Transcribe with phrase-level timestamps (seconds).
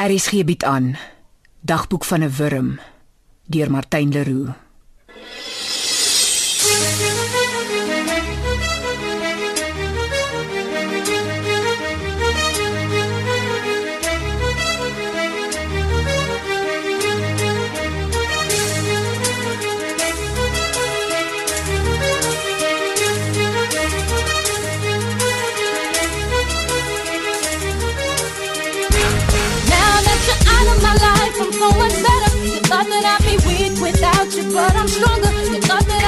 [0.00, 0.96] RSG bied aan
[1.60, 2.80] Dagboek van 'n wurm
[3.52, 4.48] deur Martyn Leroux.
[34.36, 35.30] You, but I'm stronger.
[35.50, 35.99] You thought that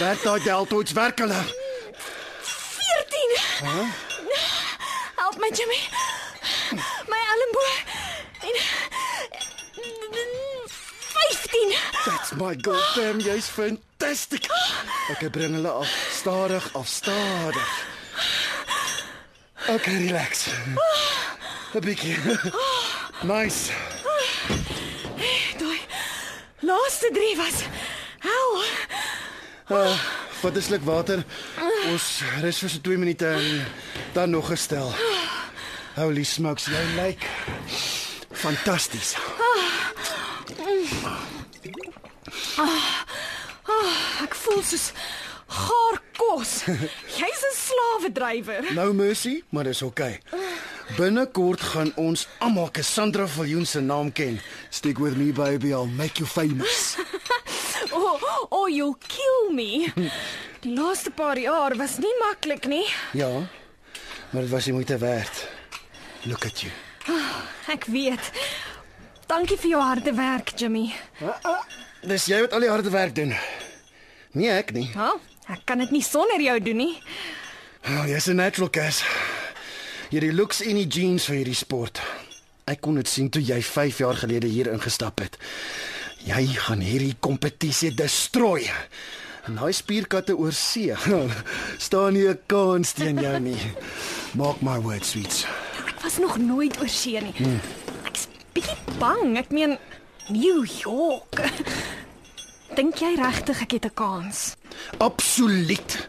[0.00, 1.42] Werk daai deltoids, werk hulle.
[2.42, 3.32] Veertien.
[5.16, 5.80] Help my, Jimmy.
[7.08, 7.82] My elmboog.
[8.40, 8.56] En...
[11.12, 11.74] Vijftien.
[12.04, 13.20] That's my girl, fam.
[13.20, 14.48] Jy's fantastic.
[15.10, 15.88] Okay, bring hulle af.
[16.12, 17.66] Stadig af, stadig.
[19.68, 20.48] Okay, relax.
[21.74, 22.16] 'n Bietjie.
[23.22, 23.72] Nice.
[25.58, 25.80] Daai
[26.60, 27.62] laaste drie was...
[28.20, 28.64] Hou.
[29.70, 29.98] Uh,
[30.42, 31.24] wat is sluk water?
[31.90, 33.64] Ons rus vir so 2 minute en
[34.12, 34.90] dan nog gestel.
[35.94, 37.26] Holy smokes, jy lyk
[38.40, 39.14] fantasties.
[44.24, 44.90] Ek voel soos
[45.50, 46.52] gaar kos.
[47.20, 48.72] Jy's 'n slawedrywer.
[48.74, 50.18] Nou mercy, maar dis oukei.
[50.18, 50.48] Okay.
[50.96, 54.40] Binnekort gaan ons almal Cassandra Viljoen se naam ken.
[54.70, 56.96] Stick with me baby, I'll make you famous.
[57.92, 59.92] Oh, oh, you'll kill me.
[60.60, 62.84] Die laaste paar jaar was nie maklik nie.
[63.12, 63.30] Ja.
[64.30, 65.48] Maar dit was die moeite werd.
[66.22, 66.72] Look at you.
[67.72, 68.30] Ek weet.
[69.30, 70.90] Dankie vir jou harde werk, Jimmy.
[72.02, 73.34] Dis jy wat al die harde werk doen.
[74.36, 74.88] Nee, ek nie.
[74.94, 75.14] Ha?
[75.50, 76.94] Ek kan dit nie sonder jou doen nie.
[77.88, 79.02] Oh, jy's 'n natural Cass.
[80.10, 82.00] Jy het die looks en die genes vir hierdie sport.
[82.66, 85.38] Ek kon dit sien toe jy 5 jaar gelede hier ingestap het.
[86.26, 88.66] Jy gaan hierdie kompetisie destroy.
[89.48, 90.92] En daai spierkatte oor see.
[91.86, 93.60] staan nie 'n kans teen jou nie.
[94.34, 95.46] Mark my words, sweets.
[95.88, 97.32] Ek was nog nooit oor see nie.
[97.36, 97.60] Hmm.
[98.04, 99.36] Ek's bietjie bang.
[99.38, 99.78] Ek meen
[100.28, 101.40] New York.
[102.76, 104.56] Dink jy regtig ek het 'n kans?
[104.98, 106.08] Absoluut.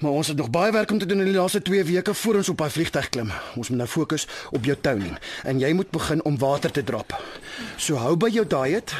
[0.00, 2.34] Maar ons het nog baie werk om te doen in die laaste 2 weke voor
[2.34, 3.32] ons op daai vliegtyg klim.
[3.56, 7.12] Ons moet nou fokus op jou toning en jy moet begin om water te drop.
[7.76, 8.94] So hou by jou diet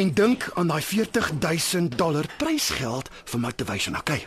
[0.00, 4.24] en dink aan daai 40000 dollar prysgeld vir motivation, okay?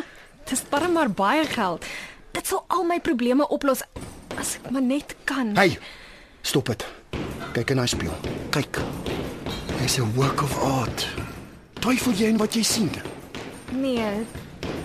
[0.50, 1.88] Dis darem maar baie geld.
[2.36, 3.80] Dit sal al my probleme oplos
[4.36, 5.56] as ek maar net kan.
[5.56, 5.78] Hey,
[6.42, 6.84] stop dit.
[7.56, 8.20] Kyk in daai spieël.
[8.52, 8.82] Kyk.
[9.80, 11.08] Dis 'n work of art.
[11.80, 12.92] Twyfel jy in wat jy sien?
[13.72, 14.26] Nee,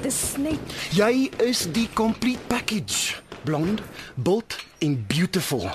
[0.01, 0.59] dis net
[0.91, 3.15] Jy is die complete package.
[3.43, 3.81] Blond,
[4.15, 5.69] bold en beautiful.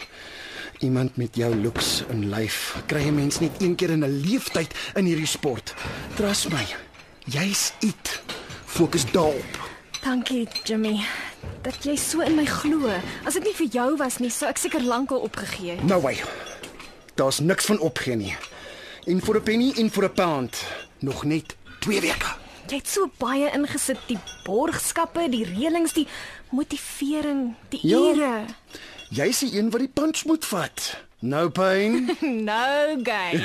[0.78, 4.74] Iemand met jou looks en lyf kry 'n mens net een keer in 'n leeftyd
[4.94, 5.74] in hierdie sport.
[6.14, 6.66] Trust my.
[7.24, 8.22] Jy's it.
[8.64, 9.68] Fokus daarop.
[10.02, 11.00] Dankie, Jimmy.
[11.62, 12.88] Dat jy so in my glo.
[13.24, 15.84] As dit nie vir jou was nie, sou ek seker lankal opgegee het.
[15.84, 16.22] Nou way.
[17.14, 18.36] Daar's niks van opgee nie.
[19.04, 20.64] En vir 'n penny en vir 'n pound.
[20.98, 22.26] Nog net 2 weke.
[22.70, 26.06] Jy het so baie ingesit, die borgskappe, die reëlings, die
[26.54, 27.98] motivering, die Ja.
[27.98, 28.44] ure.
[29.10, 30.96] Jy's die een wat die punch moet vat.
[31.20, 32.16] No pain.
[32.22, 33.42] No gain.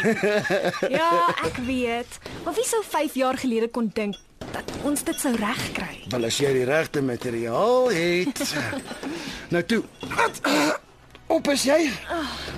[0.89, 1.09] ja,
[1.43, 2.19] ek weet.
[2.43, 4.15] Maar wie sou 5 jaar gelede kon dink
[4.53, 6.03] dat ons dit sou regkry?
[6.13, 8.53] Wel as jy die regte materiaal het.
[9.53, 9.81] nou toe.
[10.15, 10.39] Wat?
[11.35, 11.89] Op is jy?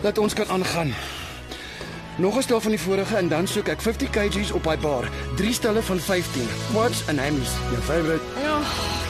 [0.04, 0.92] Dat ons kan aangaan.
[2.18, 5.10] Nog 'n stel van die vorige en dan soek ek 50 kgs op daai bar.
[5.36, 6.48] Drie stelle van 15.
[6.72, 7.50] Quads en hammies.
[7.72, 8.24] Jou favorite.
[8.36, 8.68] Oh,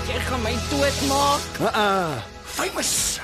[0.08, 1.74] jy gaan my doodmaak.
[1.74, 3.20] Ah, uh, famous.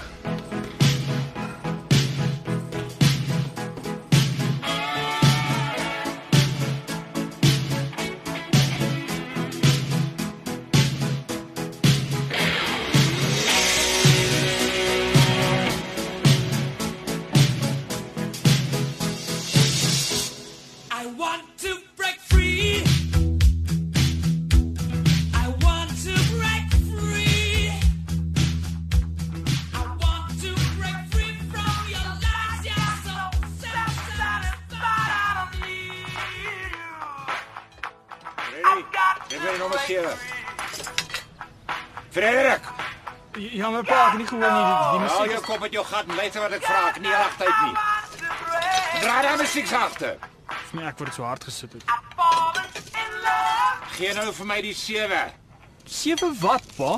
[44.42, 44.66] Het nie.
[44.66, 45.32] Die, die musiek.
[45.32, 46.82] jou kop uit jou gat en luister wat ek vra.
[46.90, 47.76] Ek nie regtyd nie.
[49.04, 50.18] Draai daai musiek sagter.
[50.74, 51.84] Nee, ek word so hard gesit het.
[53.98, 55.22] Gee nou vir my die sewe.
[55.86, 56.98] Sewe wat, pa?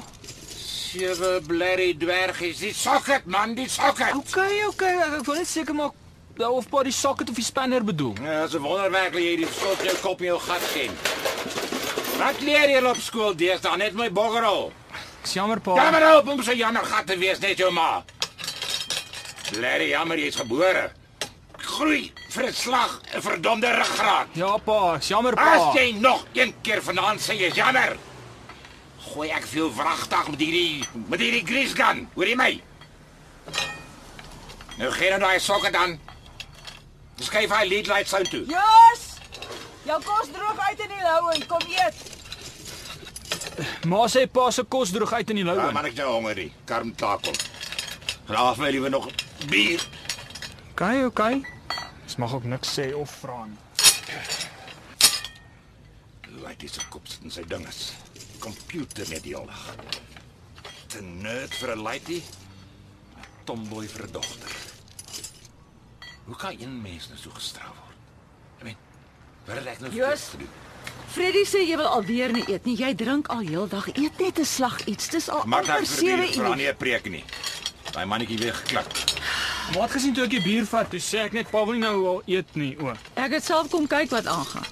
[0.56, 2.62] Sewe blerry dwergies.
[2.64, 4.16] Die socket man, die socket.
[4.24, 6.02] Okay, okay, ek ek wil net seker maak
[6.44, 8.16] of pa die socket of die spanner bedoel.
[8.22, 10.92] Ja, dis 'n wonderwerk dat jy die skot in jou kop en jou gat ken.
[12.18, 13.78] Wat leer jy op skool deesdae?
[13.78, 14.72] Net my boggerol.
[15.26, 15.74] Ek's jammer, pa.
[15.74, 18.04] Jammer op om so jammer gat te wees net jou ma.
[19.58, 20.92] Larry, jammer jy's gebore.
[21.66, 24.28] Groei vir 'n slag, 'n verdomde ruggraat.
[24.34, 25.72] Ja, pa, ek's jammer, As pa.
[25.80, 27.98] jy nog een keer vanaand sê jy's jammer.
[29.00, 32.08] Gooi ek veel wragtig met hierdie met hierdie greasegun.
[32.14, 32.62] Hoor jy my?
[34.78, 36.00] Nou gee nou daai sokke dan.
[37.20, 38.46] Skuif hy lead light sound toe.
[38.46, 39.02] Jos!
[39.86, 42.15] Jou kos droog uit in die lou en kom eet.
[43.86, 45.56] Ma sê pa se kos droog uit in die lou.
[45.58, 46.52] Ja, man ek nou honger nie.
[46.66, 47.36] Karm takel.
[48.28, 49.08] Graaf my liewe nog
[49.50, 49.84] bier.
[50.72, 51.42] Okay, okay.
[52.04, 53.62] Dis mag ook niks sê of vra nie.
[56.42, 57.94] Laat dis op kop sit en sy ding is.
[58.44, 59.76] Computer net die dag.
[60.92, 62.24] Te nerd vir 'n laitie.
[63.46, 64.54] Tomboy vir 'n dogter.
[66.26, 67.98] Hoe kan een mens nou so gestraf word?
[68.58, 68.78] Ek meen,
[69.46, 70.65] wat het ek nou gedoen?
[71.16, 72.76] Freddy sê jy wil alweer nie eet nie.
[72.76, 73.88] Jy drink al heeldag.
[73.96, 75.08] Eet net 'n slag iets.
[75.10, 76.50] Dis al Maak amper net vir 7 7 uur.
[76.50, 76.56] uur.
[76.56, 77.24] nie 'n preek nie.
[77.92, 78.56] Daai mannetjie weer.
[79.74, 81.80] Maar het gesien toe ek die bier vat, toe sê ek net pa wil nie
[81.82, 82.76] nou al eet nie.
[82.82, 82.94] O.
[83.16, 84.66] Ek het self kom kyk wat aangaan.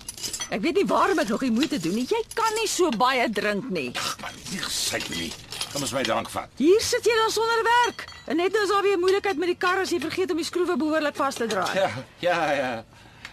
[0.50, 2.06] Ek weet nie waarom ek nog die moeite doen nie.
[2.10, 3.92] Jy kan nie so baie drink nie.
[3.95, 5.31] Ag man, nie gesyk nie.
[5.71, 6.50] Kom ons my drank vat.
[6.57, 8.06] Hier sit jy dan sonder werk.
[8.27, 10.45] En net nou is daar weer moeilikheid met die kar as jy vergeet om die
[10.45, 11.74] skroewe behoorlik vas te draai.
[11.75, 11.89] Ja,
[12.19, 12.83] ja, ja.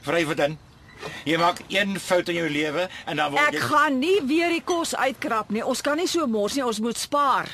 [0.02, 0.58] Vryf dit in.
[1.24, 4.48] Jy maak een fout in jou lewe en dan word Ek jy gaan nie weer
[4.48, 5.62] die kos uitkrap nie.
[5.64, 6.64] Ons kan nie so mors nie.
[6.64, 7.48] Ons moet spaar.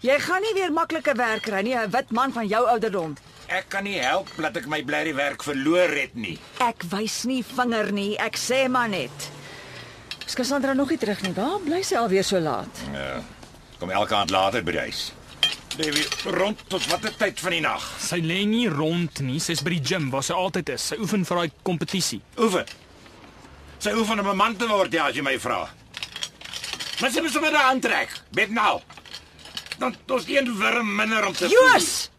[0.00, 3.16] Jy gaan nie weer maklike werk kry nie, 'n wit man van jou ouderdom.
[3.48, 6.38] Ek kan nie help dat ek my blerrie werk verloor het nie.
[6.60, 8.16] Ek wys nie vinger nie.
[8.16, 9.30] Ek sê maar net.
[10.26, 11.32] Is Cassandra nog nie terug nie?
[11.34, 12.82] Waar bly sy alweer so laat?
[12.94, 13.22] Ja.
[13.80, 15.12] Kom elke aand later by die huis.
[15.76, 17.82] Weer rond tot watter tyd van die nag?
[17.98, 20.86] Sy lê nie rond nie, sy's by die gym waar sy altyd is.
[20.92, 22.20] Sy oefen vir daai kompetisie.
[22.38, 22.64] Oefen.
[23.80, 25.68] Sy oefen om 'n man te word, ja, as jy my vra.
[27.00, 28.10] Maar sy moet sommer daar aantrek.
[28.30, 28.80] Bet nou.
[29.78, 32.10] Dan dis een wurm minder om te Joos!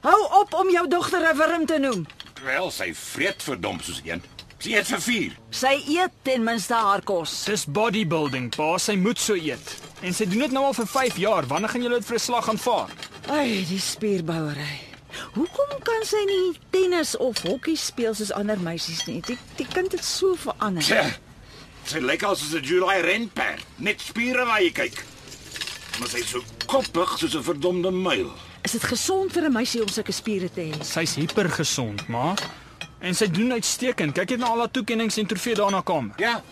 [0.00, 2.06] Hou op om jou dogter 'n wurm te noem.
[2.42, 4.22] Wel, sy vreet verdom soos een.
[4.58, 5.32] Sy eet vir 4.
[5.50, 7.44] Sy eet ten minste haar kos.
[7.44, 9.76] Dis bodybuilding, pa, sy moet so eet.
[10.00, 11.46] En sy doen dit nou al vir 5 jaar.
[11.46, 12.90] Wanneer gaan julle dit vir 'n slag aanvaar?
[13.28, 14.85] Ai, die spierbouery.
[15.34, 19.20] Hoekom kan sy nie tennis of hokkie speel soos ander meisies nie?
[19.26, 20.82] Die, die kind het so verander.
[20.82, 21.04] Tja.
[21.86, 23.64] Sy lyk al soos 'n July renperd.
[23.76, 25.04] Net spiere waar jy kyk.
[25.98, 28.32] Maar sy is so koppig soos 'n verdomde muil.
[28.62, 30.84] Is dit gesond vir 'n meisie om sulke spiere te hê?
[30.84, 32.34] Sy's hipergesond, ma.
[32.98, 34.14] En sy doen uitstekend.
[34.14, 36.14] Kyk net na al haar toekenninge en trofee daar na kamer.
[36.16, 36.42] Ja.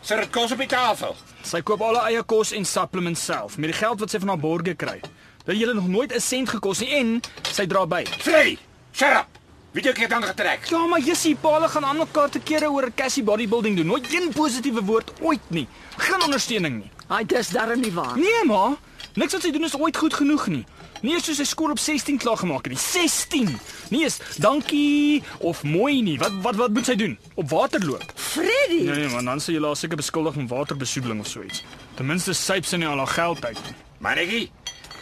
[0.00, 1.16] Sy het kos op die tafel.
[1.42, 4.28] Sy koop al haar eie kos en supplements self met die geld wat sy van
[4.28, 5.00] haar borge kry.
[5.46, 7.20] Dat julle nog nooit 'n sent gekos nie en
[7.52, 8.04] sy dra by.
[8.18, 8.58] Frey,
[8.92, 9.26] shut up.
[9.70, 10.64] Wie het jou dan getrek?
[10.64, 13.86] Ja, maar Jessie, paal gaan aan mekaar te kere oor Cassie bodybuilding doen.
[13.86, 15.68] Nooit een positiewe woord ooit nie.
[15.96, 16.90] Geen ondersteuning nie.
[17.06, 18.16] Ai, dis darm nie waar.
[18.16, 18.76] Nee, ma.
[19.14, 20.64] Niks wat sy doen is ooit goed genoeg nie.
[21.00, 22.80] Nie eens soos sy skool op 16 klaar gemaak het nie.
[22.80, 23.58] 16.
[23.92, 26.18] Nie eens dankie of mooi nie.
[26.18, 27.18] Wat wat wat moet sy doen?
[27.34, 28.12] Op water loop?
[28.14, 31.62] Freddy, Nee nee, man, dan sê jy laat seker beskuldig van waterbesoedeling of so iets.
[31.94, 33.74] Ten minste syp sy nie al haar geld uit nie.
[33.98, 34.50] Manetjie,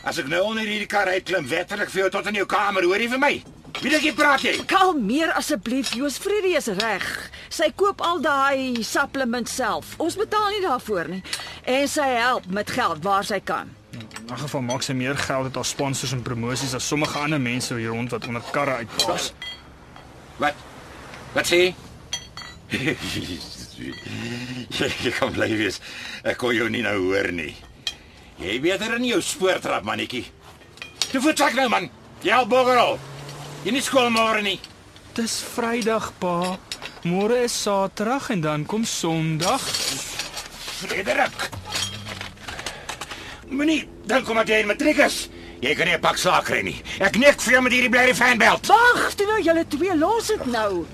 [0.05, 3.01] as ek nou onder hierdie kar uitklim, wetterlik vir jou tot in jou kamer, hoor
[3.01, 3.35] jy vir my?
[3.83, 4.53] Wie dink jy praat jy?
[4.71, 5.95] kalmeer asseblief.
[5.99, 7.05] Joos Freddy is reg.
[7.53, 9.97] Sy koop al daai supplements self.
[9.99, 11.23] Ons betaal nie daarvoor nie.
[11.67, 13.73] En sy help met geld waar sy kan.
[13.95, 17.41] In 'n geval maak sy meer geld uit haar sponsors en promosies as sommige ander
[17.41, 19.33] mense hier rond wat onder karre uitpas.
[20.37, 20.55] Wat?
[21.33, 21.51] Wat sê?
[21.59, 21.75] jy?
[25.05, 25.81] Jy kan bly wees.
[26.23, 27.55] Ek kon jou nie nou hoor nie.
[28.45, 30.27] Jy beter in jou spoor trap, mannetjie.
[31.09, 31.87] Toe voetsak nou man.
[32.21, 32.99] Jy al boggerol.
[33.65, 34.59] Jy nie skool môre nie.
[35.17, 36.59] Dis Vrydag, pa.
[37.09, 39.65] Môre is Saterdag en dan kom Sondag.
[40.83, 41.49] Frederik.
[43.49, 45.29] Moenie dink omdat jy in matriek is.
[45.65, 46.83] Jy kan nie 'n pak slaag kry nie.
[47.01, 48.67] Ek nik vir jou met hierdie blerrie fanbelt.
[48.67, 50.85] Wag, toe nou julle twee los dit nou.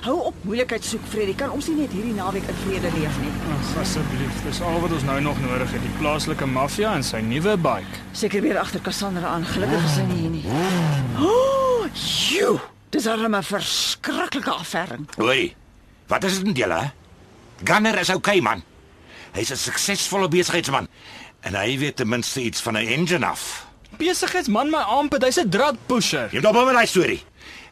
[0.00, 1.34] Hou op moeilikheid soek Freddy.
[1.36, 3.32] Kan ons nie net hierdie naweek in vrede leef nie?
[3.52, 7.20] Ag, asseblief, dis al wat ons nou nog nodig het, die plaaslike maffia en sy
[7.24, 8.00] nuwe bike.
[8.16, 9.44] Seker weer agter Cassandra aan.
[9.44, 10.44] Gelukkig is sy nie hier nie.
[11.20, 12.56] Oh, joe.
[12.90, 15.04] Dis al 'n verskriklike affaring.
[15.18, 15.54] Hoorie.
[16.08, 16.80] Wat is dit met julle?
[16.80, 16.90] hè?
[17.64, 18.62] Gunner is okay man.
[19.32, 20.88] Hy's 'n suksesvolle besigheidsman
[21.42, 23.66] en hy weet ten minste iets van 'n engine af.
[23.98, 26.28] Besigheidsman my armpit, hy's 'n drug pusher.
[26.32, 27.22] Jy dop met daai storie.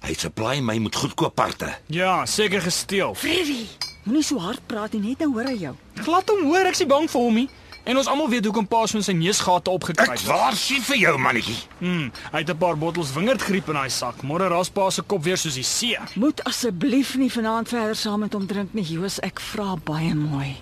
[0.07, 1.75] Hy supply my met goedkoop parte.
[1.87, 3.15] Ja, seker gesteel.
[3.15, 3.67] Freddy,
[4.05, 5.75] moenie so hard praat nie, net nou hoor hy jou.
[6.05, 7.49] Glad hom hoor, ek's nie bang vir hom nie.
[7.89, 10.27] En ons almal weet hoekom pa so in sy neusgate opgekruip Ek het.
[10.29, 11.57] waarsku vir jou mannetjie.
[11.81, 14.23] Hmm, hy het 'n paar bottels wingerdgriep in daai sak.
[14.23, 15.97] Môre ras pa se kop weer soos die see.
[16.17, 20.57] Moet asseblief nie vanaand verder saam met hom drink nie, Joos, ek vra baie mooi.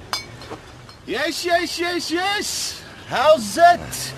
[1.06, 2.74] Yes, yes, yes, yes.
[3.08, 4.12] How's it?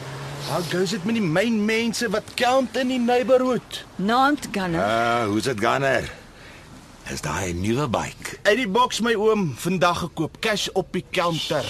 [0.48, 3.82] How goes it met die myn mense wat count in die neighborhood?
[4.00, 4.80] Naand Gunner.
[4.80, 6.06] Ah, uh, hoe's dit gaan er?
[7.12, 8.38] Is daai 'n nuwe bike?
[8.48, 11.66] Uit die boks my oom vandag gekoop, cash op die counter.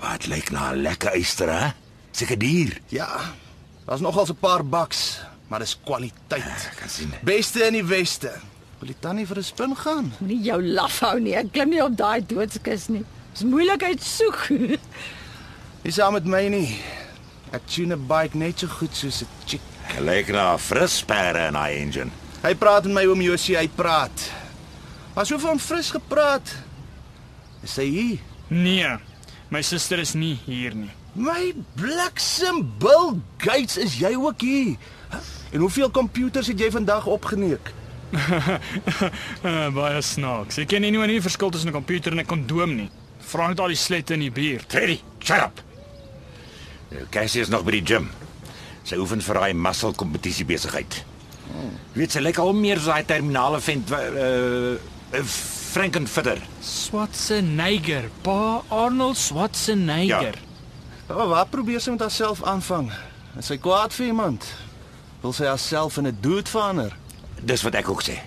[0.00, 1.70] Wat lyk na 'n lekker eyster, hè?
[2.10, 2.76] Seker duur.
[2.88, 3.32] Ja.
[3.86, 6.68] Daar's nogals 'n paar baks, maar dis kwaliteit.
[6.68, 7.12] Ek kan sien.
[7.22, 8.32] Beste in die weste.
[8.78, 10.12] Wil jy tannie vir 'n spin gaan?
[10.20, 11.34] Moenie jou laf hou nie.
[11.34, 13.04] Ek klim nie op daai doodskus nie.
[13.32, 14.48] Dis moeilikheid soek.
[15.84, 16.80] Nie saam met my nie.
[17.54, 19.60] Ek tune 'n bike net so goed soos 'n chick.
[19.94, 22.10] Hy lyk na 'n frispere in hy engine.
[22.42, 24.30] Hy praat met my oom Josie, hy praat.
[25.14, 26.54] Maar so van fris gepraat.
[27.62, 28.18] Is hy hier?
[28.48, 28.98] Nee.
[29.48, 30.90] My suster is nie hier nie.
[31.14, 34.76] My bliksem Bill Gates, is jy ook hier?
[35.52, 37.72] En hoeveel komputers het jy vandag opgeneek?
[38.14, 40.58] Uh, baie snaaks.
[40.58, 42.90] Ek ken nie nie die verskil tussen 'n komputer en 'n kondoom nie.
[43.20, 44.66] Vra net al die slette in die buurt.
[44.68, 45.62] Freddy, shut up.
[46.94, 48.10] Eh, Cassie is nog by die gym.
[48.86, 51.00] Sy oefen vir daai muscle kompetisie besigheid.
[51.94, 54.74] Weet sy lyk al meer soos daai terminale vent wa- uh,
[55.14, 55.24] uh
[55.74, 56.38] Frankenfitter.
[56.62, 60.38] Schwarzenegger, pa Arnold Schwarzenegger.
[61.10, 62.92] Oh, wat probeer sy met haarself aanvang?
[63.38, 64.46] Is sy kwaad vir iemand?
[65.24, 66.94] Wil sy haarself in 'n dude verander?
[67.42, 68.20] Dis wat ek ook sê.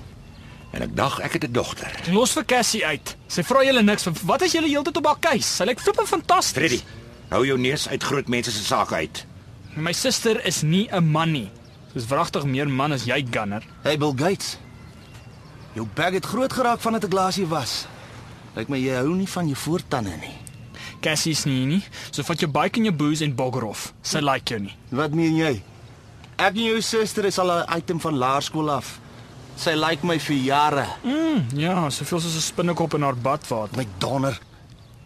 [0.74, 1.92] En ek dag ek het 'n dogter.
[2.12, 3.16] Los vir Cassie uit.
[3.28, 5.56] Sy vra julle niks van wat is julle heeltyd op haar keus?
[5.56, 6.52] Sy lyk flippe fantasties.
[6.58, 6.82] Freddy,
[7.30, 9.26] hou jou neus uit groot mense se sake uit.
[9.76, 11.52] My suster is nie 'n man nie.
[11.94, 13.64] Sy's wragtig meer man as jy, Gunner.
[13.84, 14.58] Hey Bill Gates.
[15.74, 17.86] Jou bek het groot geraak van dit 'n glasie was.
[18.56, 20.34] Lyk my jy hou nie van jou voortande nie.
[21.02, 21.84] Cassie's nie nie.
[22.12, 23.94] So vat jou bike en jou booze en bogger off.
[24.02, 24.76] Sy like jou nie.
[24.90, 25.62] Wat meen jy?
[26.38, 29.00] Ek en jou suster is al 'n item van laerskool af.
[29.56, 30.86] Sy like my vir jare.
[31.04, 33.78] Mm, ja, soveel soos 'n spinnekop in haar badwater.
[33.78, 34.40] My donder.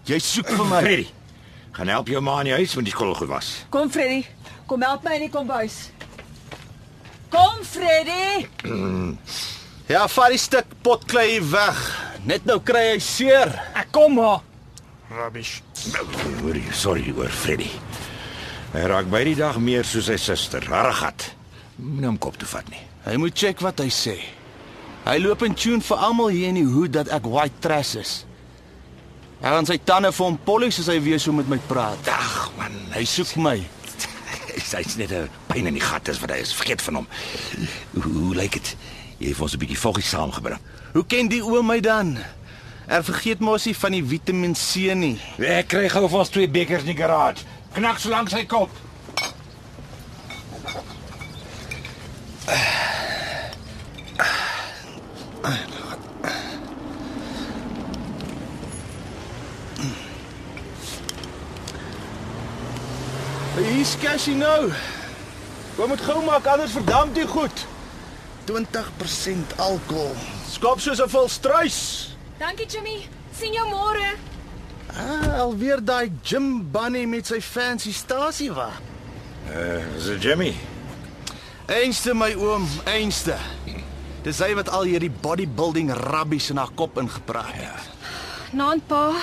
[0.03, 0.81] Jy soek vir my.
[0.81, 1.07] Freddy,
[1.71, 3.51] gaan help jou ma in die huis met die skottelgoed was.
[3.73, 4.25] Kom Freddy,
[4.67, 5.89] kom help my in die kombuis.
[7.31, 8.47] Kom Freddy.
[9.91, 11.79] Ja, vat die stuk potklei weg.
[12.23, 13.49] Net nou kry hy seer.
[13.75, 14.39] Ek kom maar.
[15.11, 15.57] Rubbish.
[16.39, 17.67] Hoorie, sorry oor Freddy.
[18.71, 21.33] Hy raak by die dag meer soos sy suster, Harrigat.
[21.75, 22.79] Moenie hom kop toe vat nie.
[23.03, 24.15] Hy moet check wat hy sê.
[25.03, 28.13] Hy loop in tune vir almal hier in die hoed dat ek white trash is.
[29.41, 32.09] Hy gaan sy tande vir hom polish as hy weer so met my praat.
[32.13, 33.55] Ag man, Hy soek my.
[34.75, 36.53] hy's net 'n pyn in die gat is wat hy is.
[36.53, 37.07] Vergeet van hom.
[37.95, 38.75] Hoe, hoe lyk dit?
[39.17, 40.61] Jy het ons 'n bietjie voggie saamgebring.
[40.93, 42.19] Hoe ken die oom my dan?
[42.87, 45.17] Er vergeet mos nie van die Vitamiin C nie.
[45.39, 47.45] Ek kry gou vir ons twee bekers in die garage.
[47.73, 48.69] Knak so lank sy kop.
[63.59, 64.71] Hier's Cassie nou.
[65.75, 67.65] Kom moet gou maak anders verdamp die goed.
[68.47, 70.15] 20% alkohol.
[70.47, 72.15] Skop soos 'n vol struis.
[72.39, 73.07] Dankie Jimmy.
[73.37, 74.15] Sien jou môre.
[74.95, 78.69] Ah, alweer daai Jim Bunny met sy fancy stasie wa.
[79.49, 80.55] Uh, is dit Jimmy?
[81.65, 83.37] Einste my oom, einste.
[84.23, 87.89] Dis hy wat al hierdie bodybuilding rabbies in haar kop ingepraat het.
[88.51, 89.15] Naand pa.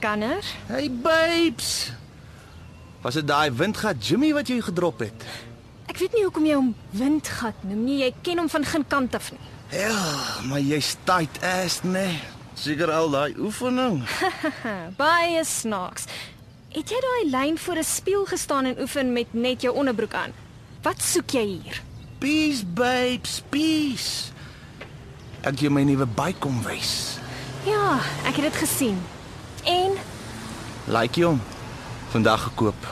[0.00, 0.44] Gunner.
[0.68, 1.92] Hey babes.
[3.06, 5.24] Was dit daai windgat Jimmy wat jy gedrop het?
[5.86, 8.00] Ek weet nie hoekom jy hom windgat noem nie.
[8.02, 9.44] Jy ken hom van geen kant af nie.
[9.70, 9.94] Ja,
[10.48, 12.16] maar jy's tight ass, nee.
[12.58, 14.00] Seker al daai oefening.
[15.02, 16.08] Baie snaaks.
[16.74, 20.34] Het jy daai lyn voor 'n spieël gestaan en oefen met net jou onderbroek aan?
[20.82, 21.82] Wat soek jy hier?
[22.18, 24.32] Peace babes, peace.
[25.46, 27.18] Ek jy my nuwe bike kom wys.
[27.70, 28.98] Ja, ek het dit gesien.
[29.64, 29.94] En
[30.86, 31.40] Like jy hom?
[32.10, 32.86] Vandag gekoop.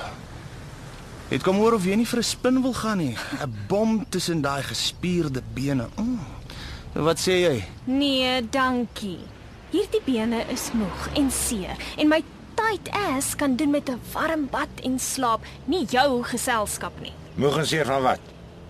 [1.28, 3.16] Het kom hoor of jy nie vir 'n spin wil gaan nie.
[3.42, 5.88] 'n Bom tussen daai gespierde bene.
[5.97, 6.21] Mm.
[6.92, 7.64] Wat sê jy?
[7.85, 9.18] nee, dankie.
[9.71, 12.23] Hierdie bene is moeg en seer en my
[12.54, 17.12] tight ass kan doen met 'n warm bad en slaap, nie jou geselskap nie.
[17.35, 18.21] Moeg en seer van wat?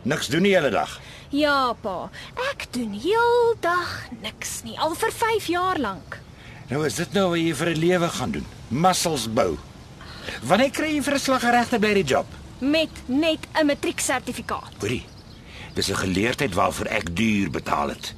[0.03, 1.01] Niks doen die hele dag.
[1.29, 2.11] Ja, pa.
[2.53, 6.19] Ek doen heeldag niks nie al vir 5 jaar lank.
[6.71, 8.47] Nou is dit nou wat jy vir 'n lewe gaan doen.
[8.69, 9.57] Muscles bou.
[10.43, 12.27] Wanneer kry jy vir 'n slaggeregte by die job?
[12.59, 14.73] Met net 'n matrieksertifikaat.
[14.81, 15.05] Hoorie.
[15.75, 18.15] Dis 'n geleerdheid waarvoor ek duur betaal het.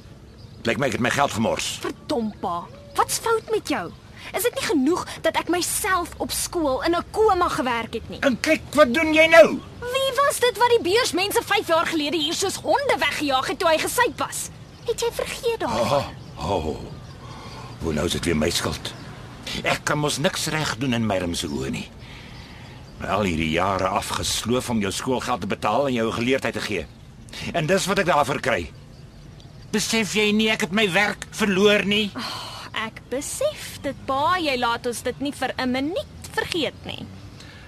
[0.63, 1.79] Lyk my ek het my geld gemors.
[1.81, 2.65] Verdom pa.
[2.95, 3.91] Wat's fout met jou?
[4.33, 8.19] Is dit nie genoeg dat ek myself op skool in 'n koma gewerk het nie?
[8.19, 9.59] En kyk, wat doen jy nou?
[9.79, 13.69] Wie was dit wat die beursmense 5 jaar gelede hier soos honde weggejaag het toe
[13.69, 14.49] hy gesyp was?
[14.85, 16.03] Het jy vergeet daarvan?
[16.37, 16.77] Oh, oh.
[17.79, 18.93] Hoe nou is dit weer my skuld?
[19.63, 21.89] Ek kan mos niks reg doen in Merm se oë nie.
[23.05, 26.85] Al hierdie jare afgesloof om jou skoolgeld te betaal en jou geleerdheid te gee.
[27.53, 28.71] En dis wat ek daarvoor kry.
[29.71, 32.09] Besef jy nie ek het my werk verloor nie?
[32.77, 37.05] Ek besef dit pa, jy laat ons dit nie vir 'n minuut vergeet nie.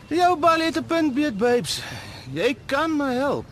[0.09, 1.81] Jou bal het 'n punt beet, babes.
[2.33, 3.45] Jy kan my help.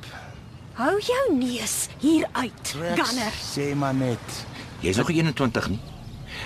[0.73, 3.33] Hou jou neus hier uit, Gunner.
[3.33, 4.45] Sê maar net.
[4.79, 5.79] Jy's nog nie 21 nie.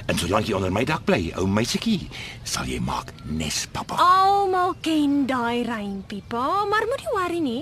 [0.10, 2.10] En solank jy onder my dak bly, ou meisietjie,
[2.48, 4.00] sal jy maak nes pappa.
[4.02, 7.62] Almal ken daai reimpie, pa, maar moenie worry nie.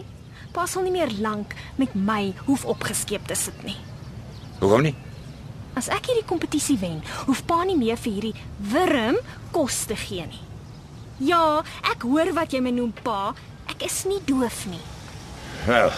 [0.56, 3.78] Pa sal nie meer lank met my hoef opgeskeep te sit nie.
[4.60, 4.96] Hoekom nie?
[5.78, 9.20] As ek hierdie kompetisie wen, hoef pa nie meer vir hierdie wurm
[9.54, 10.42] kos te gee nie.
[11.20, 13.36] Ja, ek hoor wat jy my noem, pa.
[13.70, 14.82] Ek is nie doof nie.
[15.68, 15.92] Wel.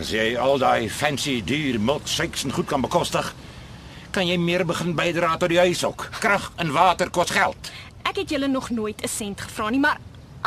[0.00, 3.34] As jy al daai fancy duur milkshakes en goed kan bekostig,
[4.10, 6.08] kan jy meer begin bydra tot die huis ook.
[6.20, 7.70] Krag en water kos geld.
[8.02, 9.98] Ek het julle nog nooit 'n sent gevra nie, maar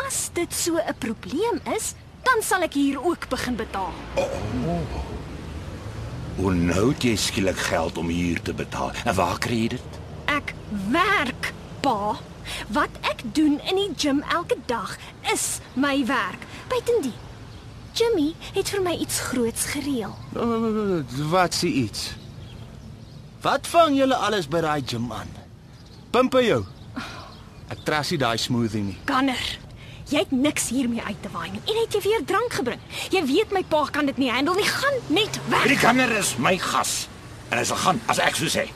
[0.08, 1.93] as dit so 'n probleem is,
[2.24, 3.93] dan sal ek hier ook begin betaal.
[6.36, 8.91] Hoe nou het jy skielik geld om huur te betaal?
[9.06, 9.99] En waar kry jy dit?
[10.26, 10.54] Ek
[10.89, 12.15] werk, pa.
[12.67, 14.97] Wat ek doen in die gim elke dag
[15.34, 16.41] is my werk.
[16.67, 17.13] Buitendien,
[17.93, 20.15] Jimmy het vir my iets groots gereël.
[21.30, 22.22] Wat sê iets?
[23.43, 25.27] Wat vang julle alles by daai gym aan?
[26.15, 26.62] Pimpe jou.
[27.73, 28.95] Ek trust nie daai smoothie nie.
[29.10, 29.41] Ganner,
[30.08, 31.60] jy het niks hiermee uit te waai nie.
[31.67, 32.86] En het jy weer drank gebring?
[33.12, 34.67] Jy weet my pa kan dit nie handle nie.
[34.69, 35.65] Gaan net weg.
[35.65, 37.10] Hierdie kamer is my gas.
[37.49, 38.69] En hy sal gaan as ek so sê.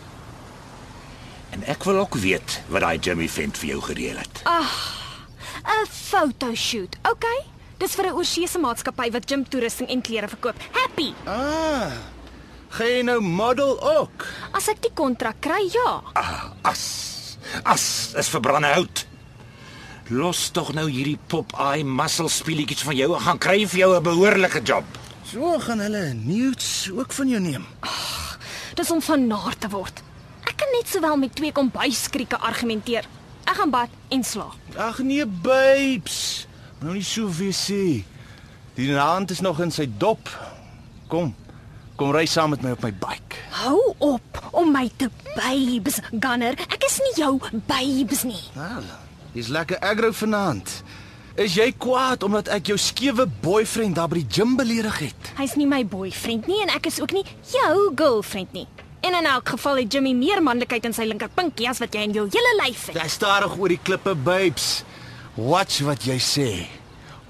[1.55, 4.43] En ek wil ook weet wat daai Jimmy vent vir jou gereël het.
[4.43, 6.99] 'n Fotoshoot.
[7.07, 7.25] OK?
[7.79, 10.59] Dis vir 'n oorseese maatskappy wat gym toerusting en klere verkoop.
[10.71, 11.13] Happy.
[11.23, 12.16] Ah.
[12.69, 14.25] Gaan jy nou model ook?
[14.57, 16.01] As ek die kontrak kry, ja.
[16.19, 17.37] Ah, as.
[17.63, 19.05] As is verbrande hout.
[20.11, 24.03] Los tog nou hierdie pop-eye muscle speletjies van jou en gaan kry vir jou 'n
[24.03, 24.85] behoorlike job.
[25.23, 27.65] So gaan hulle nudes ook van jou neem.
[28.75, 30.03] Dis om van naar te word.
[30.45, 33.03] Ek kan net sowel met twee kombuiskrieke argumenteer.
[33.43, 34.55] Ek gaan bad en slaap.
[34.75, 36.47] Ag nee, babes.
[36.79, 38.03] Nou nie so wees sê.
[38.75, 40.29] Die naand is nog in sy dop.
[41.07, 41.35] Kom.
[41.97, 43.39] Kom ry saam met my op my bike.
[43.57, 46.53] Hou op om my te babes, Gunner.
[46.69, 47.31] Ek is nie jou
[47.65, 48.43] babes nie.
[48.53, 48.83] Nou,
[49.33, 50.75] dis lekker aggro vanaand.
[51.41, 55.31] Is jy kwaad omdat ek jou skewe boyfriend daar by die gym beledig het?
[55.41, 58.67] Hy's nie my boyfriend nie en ek is ook nie jou girlfriend nie.
[59.01, 62.13] En in elk geval het Jimmy meer manlikheid in sy linkerpinkie as wat jy in
[62.13, 63.01] jou hele lyf het.
[63.01, 64.83] Jy stadig oor die klippe, babes.
[65.33, 66.49] Watch wat jy sê.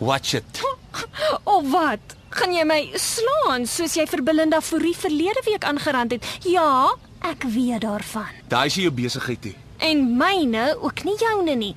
[0.03, 0.63] Watch it.
[1.56, 2.16] Of wat?
[2.38, 6.26] Gaan jy my slaan soos jy vir Belinda Fourie verlede week aangerand het?
[6.45, 6.91] Ja,
[7.26, 8.28] ek weet daarvan.
[8.52, 9.56] Daai is jou besigheid nie.
[9.82, 11.73] En myne ook nie joune nie.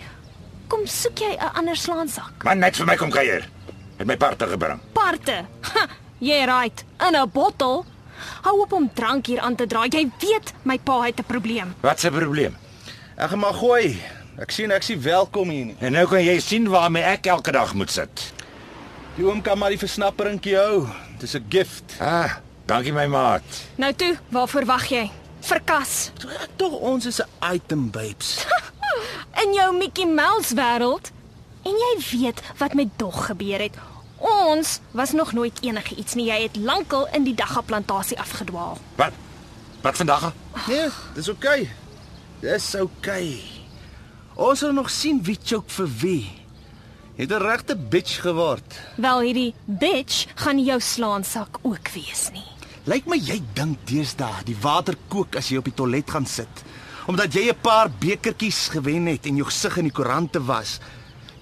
[0.69, 2.45] Kom soek jy 'n ander slaansak.
[2.45, 3.49] Man net vir my kom kuier.
[3.97, 4.81] Het my parte gebring.
[4.93, 5.45] Parte.
[5.73, 5.87] Ha,
[6.19, 6.85] jy right.
[7.09, 7.87] In 'n bottel.
[8.43, 9.89] Hou op om drank hier aan te draai.
[9.89, 11.75] Jy weet my pa het 'n probleem.
[11.81, 12.57] Wat 'n probleem?
[13.17, 13.97] Ek gaan maar gooi.
[14.39, 15.77] Ek sien ek sien welkom hier nie.
[15.81, 18.33] En nou kan jy sien waarmee ek elke dag moet sit.
[19.17, 20.87] Die oom kan maar die versnapperingkie hou.
[21.19, 21.97] Dis 'n gift.
[22.01, 22.35] Ah,
[22.67, 23.43] dankie my maat.
[23.75, 25.11] Nou toe, waarvoor wag jy?
[25.41, 26.11] Verkas.
[26.57, 28.47] Tog ons is 'n item, babes.
[29.43, 31.11] In jou Mickey Mouse wêreld.
[31.63, 33.77] En jy weet wat met dog gebeur het.
[34.17, 36.27] Ons was nog nooit enigiets nie.
[36.27, 38.79] Jy het lankal in die daggaplantasie afgedwaal.
[38.95, 39.13] Wat?
[39.81, 40.33] Wat vandag?
[40.69, 41.61] Nee, dis oukei.
[41.61, 41.73] Okay.
[42.41, 43.29] Dis oukei.
[43.29, 43.61] Okay.
[44.35, 46.40] Ons sal nog sien wie choke vir wie.
[47.21, 48.81] Het 'n regte bitch geword.
[48.97, 52.49] Wel hierdie bitch gaan jou slaansak ook wees nie.
[52.85, 56.63] Lyk my jy dink deesdae die water kook as jy op die toilet gaan sit.
[57.07, 60.79] Omdat jy 'n paar bekertjies gewen het en jou gesig in die koerante was.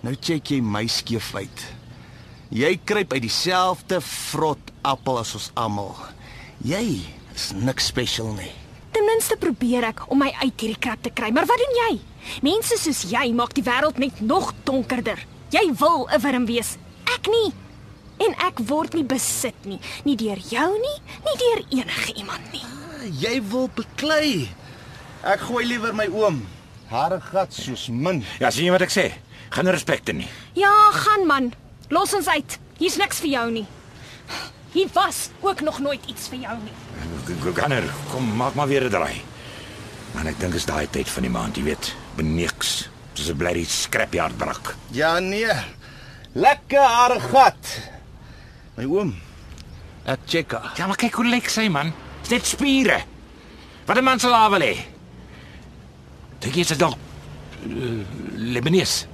[0.00, 1.64] Nou check jy my skeef uit.
[2.48, 5.96] Jy kruip uit dieselfde vrot appel as ons almal.
[6.64, 8.52] Jy is niks special nie.
[8.90, 12.00] Ten minste probeer ek om my uit hierdie krap te kry, maar wat doen jy?
[12.42, 15.38] Mense soos jy maak die wêreld net nog donkerder.
[15.50, 16.76] Jy wil 'n wurm wees,
[17.14, 17.52] ek nie.
[18.18, 22.64] En ek word nie besit nie, nie deur jou nie, nie deur enige iemand nie.
[23.20, 24.48] Jy wil beklei.
[25.22, 26.46] Ek gooi liewer my oom.
[26.90, 28.24] Hare gat soos min.
[28.40, 29.12] Ja, sien jy wat ek sê?
[29.50, 30.28] Geen respekte nie.
[30.54, 31.52] Ja, gaan man.
[31.88, 32.58] Los ons uit.
[32.78, 33.66] Hier's niks vir jou nie.
[34.72, 36.72] Hier was ook nog nooit iets vir jou nie.
[37.54, 39.22] Ganner, kom maak maar weer 'n draai.
[40.14, 42.88] Man, ek dink is daai tyd van die maand, jy weet, beniks.
[43.18, 44.76] Dis 'n blerrie scrapyard brak.
[44.94, 45.50] Ja nee.
[46.38, 47.81] Lekker hare gat.
[48.76, 49.16] My oom.
[50.07, 50.72] Ek check haar.
[50.78, 51.90] Ja, maar kyk hoe lyk sy man.
[52.22, 53.02] Dis net spiere.
[53.87, 54.76] Wat 'n man sal haar wil hê.
[56.38, 56.98] Dink jy dit dalk
[57.66, 59.07] uh, Lebanese?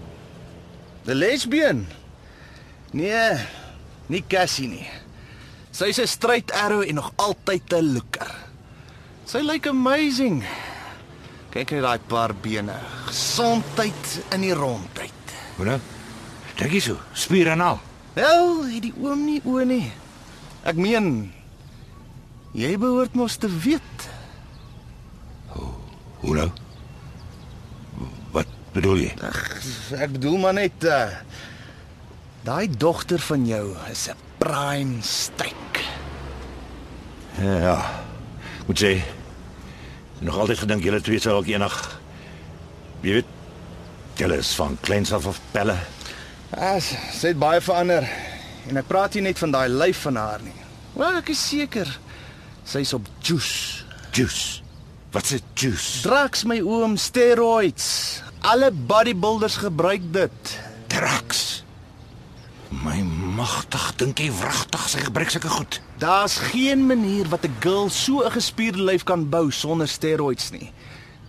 [1.07, 1.87] 'n Lesbien.
[2.93, 3.41] Nee,
[4.07, 4.89] nie Cassie nie.
[5.73, 8.31] Sy's 'n straight arrow en nog altyd 'n looker.
[9.25, 10.45] Sy lyk amazing.
[11.55, 12.75] Kyk net daai paar bene.
[13.07, 15.35] Gesondheid in die rondheid.
[15.55, 15.77] Hoe nou?
[16.59, 16.99] Dink jy so?
[17.15, 17.79] Spiere en al.
[18.17, 19.87] Wel, het die oom nie oë nie.
[20.67, 21.31] Ek meen
[22.59, 24.09] jy behoort mos te weet.
[26.25, 26.51] Hoe nou?
[28.35, 29.15] Wat bedoel jy?
[29.95, 31.07] Ek bedoel maar net uh
[32.45, 35.79] daai dogter van jou is 'n prime steak.
[37.41, 37.79] Ja.
[38.67, 38.95] Moet jy
[40.21, 41.79] nog altyd gedink julle twee sou ook eendag
[43.05, 43.33] jy weet
[44.21, 45.77] julle is van kleins af af pelle.
[46.55, 48.07] Ja, sy sy het baie verander
[48.71, 50.55] en ek praat nie net van daai lyf van haar nie.
[50.95, 51.91] Wel, ek is seker
[52.65, 53.83] sy's op juice.
[54.15, 54.63] Juice.
[55.15, 56.03] Wat se juice?
[56.07, 58.23] Drugs my oom, steroids.
[58.47, 60.55] Alle bodybuilders gebruik dit.
[60.91, 61.64] Drugs.
[62.83, 63.03] My
[63.37, 65.79] magtig, dink jy wragtig sy gebruik sulke goed?
[66.03, 70.73] Daar's geen manier wat 'n girl so 'n gespierde lyf kan bou sonder steroids nie.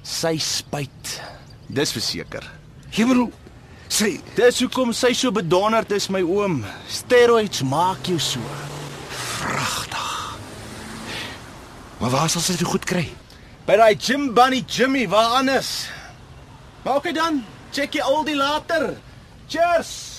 [0.01, 1.21] Sy spuit.
[1.67, 2.43] Dis verseker.
[2.95, 3.31] Bedoel
[3.88, 6.65] sy Dis hoekom sy so bedonderd is my oom.
[6.88, 8.39] Steroids maak jou so.
[9.39, 10.38] wragtig.
[11.97, 13.10] Maar waar sal sy dit goed kry?
[13.65, 15.88] By daai Jim Bunny Jimmy, waar anders?
[16.84, 18.97] Maar okay dan, check jy al die later.
[19.47, 20.14] Cheers.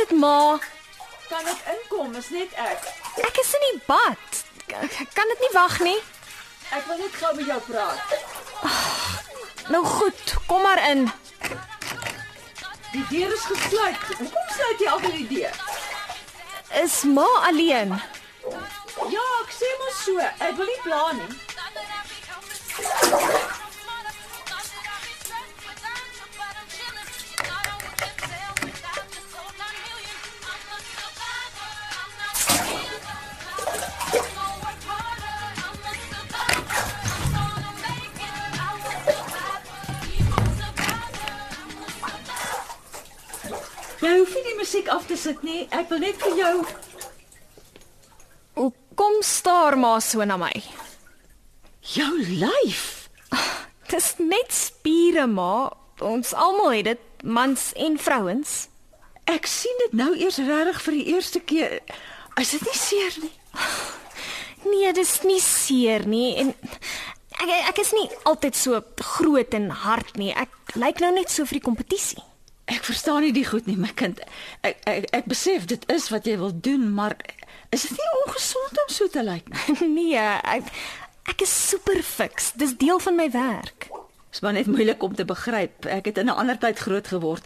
[0.00, 0.58] Dit, ma?
[1.28, 2.14] kan ek inkom?
[2.14, 2.84] Is net ek.
[3.26, 4.42] Ek is in die bad.
[4.70, 5.98] K- Kan dit nie wag nie?
[6.70, 8.14] Ek wil net gou met jou praat.
[9.68, 11.06] Nou goed, kom maar in.
[12.92, 13.98] Die deur is gesluit.
[14.18, 15.56] Hoekom sluit jy altyd die deur?
[16.82, 17.94] Is ma alleen?
[19.10, 20.18] Ja, ek sê mos so.
[20.22, 21.28] Ek wil nie pla nie.
[45.16, 45.64] Te sit nie.
[45.72, 46.56] Ek wil net vir jou
[48.56, 50.52] Hoekom staar ma so na my?
[51.86, 53.08] jou lyf.
[53.86, 55.70] Dis net spiere, ma.
[56.02, 58.54] Ons almal het dit, mans en vrouens.
[59.30, 61.78] Ek sien dit nou eers regtig vir die eerste keer.
[62.40, 63.32] Is dit nie seer nie?
[64.66, 66.48] Nee, dis nie seer nie en
[67.38, 68.80] ek ek is nie altyd so
[69.14, 70.32] groot en hard nie.
[70.34, 72.24] Ek lyk nou net so vir die kompetisie.
[72.66, 74.20] Ek verstaan nie die goed nie, my kind.
[74.66, 77.14] Ek ek, ek besef dit is wat jy wil doen, maar
[77.70, 79.76] is dit nie ongesond om so te lyk nie?
[79.98, 80.72] Nee, ek
[81.30, 82.52] ek is super fiks.
[82.58, 83.88] Dis deel van my werk.
[84.30, 85.86] Dis maar net moeilik om te begryp.
[85.86, 87.44] Ek het in 'n ander tyd groot geword.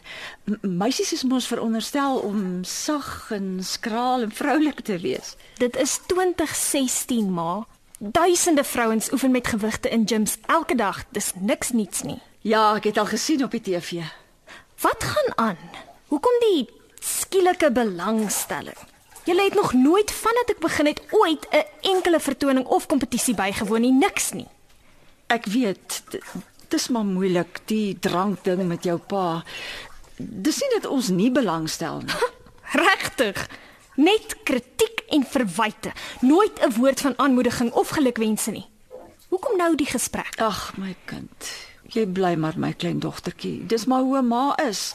[0.48, 5.37] M meisies is mos veronderstel om sag en skraal en vroulik te wees.
[5.59, 7.66] Dit is 2016, ma.
[7.98, 11.04] Duisende vrouens oefen met gewigte in gyms elke dag.
[11.12, 12.18] Dis niks niets nie.
[12.40, 14.02] Ja, ek het al gesien op die TV.
[14.80, 15.58] Wat gaan aan?
[16.06, 16.68] Hoekom die
[17.00, 18.76] skielike belangstelling?
[19.24, 23.80] Julle het nog nooit vandat ek begin het ooit 'n enkele vertoning of kompetisie bygewoon
[23.80, 24.48] nie, niks nie.
[25.26, 26.02] Ek weet
[26.70, 29.42] Dis maar moeilik die drankding met jou pa.
[30.16, 32.28] Dis nie dat ons nie belangstel nie.
[32.86, 33.48] Regtig.
[33.94, 38.66] Net kritiek en verwyte, nooit 'n woord van aanmoediging of gelukwense nie.
[39.28, 40.38] Hoekom nou die gesprek?
[40.38, 43.66] Ag my kind, jy bly maar my klein dogtertjie.
[43.66, 44.94] Dis maar hoe 'n ma is.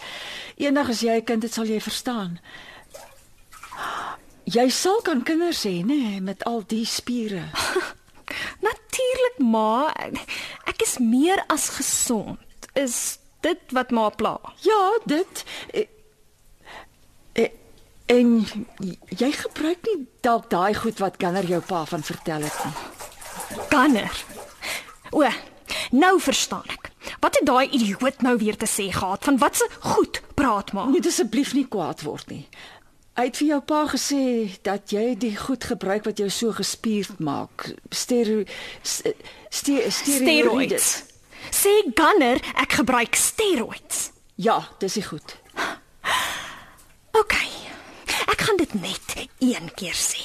[0.57, 2.39] Eendag as jy 'n kind het, sal jy verstaan.
[4.43, 7.49] Jy sal kan kinders hê, nê, met al die spiere.
[8.67, 9.93] Natuurlik, ma.
[10.65, 12.39] Ek is meer as gesond.
[12.73, 14.39] Is dit wat ma pla?
[14.61, 15.87] Ja, dit eh,
[17.33, 17.51] eh,
[18.05, 18.45] en
[19.09, 22.73] jy gebruik nie dalk daai goed wat Gunner jou pa van vertel het nie.
[23.69, 24.25] Ganner.
[25.11, 25.23] O,
[25.91, 26.91] nou verstaan ek.
[27.19, 30.87] Wat het daai idioot nou weer te sê gehad van wat se goed praat maar?
[30.91, 32.47] Moet asseblief nie kwaad word nie.
[33.15, 34.23] Hy het vir jou pa gesê
[34.67, 37.69] dat jy die goed gebruik wat jou so gespierd maak.
[37.89, 38.43] Stero
[38.83, 39.13] st-
[39.49, 40.89] ste, steroïdes.
[40.89, 41.03] Steroids.
[41.55, 44.09] Sê Ganner, ek gebruik steroids.
[44.35, 45.35] Ja, dis goed.
[47.15, 47.33] OK.
[48.27, 50.19] Ek gaan dit net een keer sê.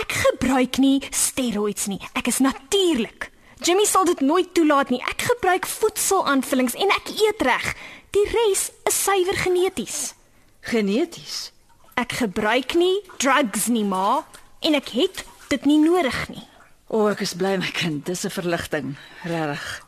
[0.00, 2.00] Ek gebruik nie steroids nie.
[2.16, 3.28] Ek is natuurlik.
[3.62, 5.00] Jimmy sal dit nooit toelaat nie.
[5.10, 7.72] Ek gebruik voedselaanvullings en ek eet reg.
[8.14, 10.14] Die res is suiwer geneties.
[10.60, 11.50] Geneties.
[11.98, 14.22] Ek gebruik nie drugs nie, ma,
[14.62, 16.44] en ek het dit nie nodig nie.
[16.88, 19.84] O, oh, ek is bly my kind, dis 'n verligting, regtig.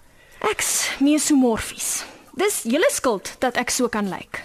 [0.50, 2.04] Ek's mesomorfies.
[2.35, 4.42] Dis julle skuld dat ek so kan lyk.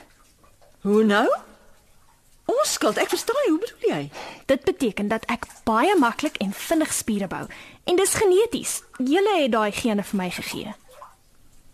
[0.82, 1.28] Hoe nou?
[2.66, 4.04] Skuld, ek verstaan nie, hoe bedoel jy?
[4.50, 7.46] Dit beteken dat ek baie maklik en vinnig spiere bou
[7.86, 8.80] en dis geneties.
[8.98, 10.74] Julle het daai gene vir my gegee.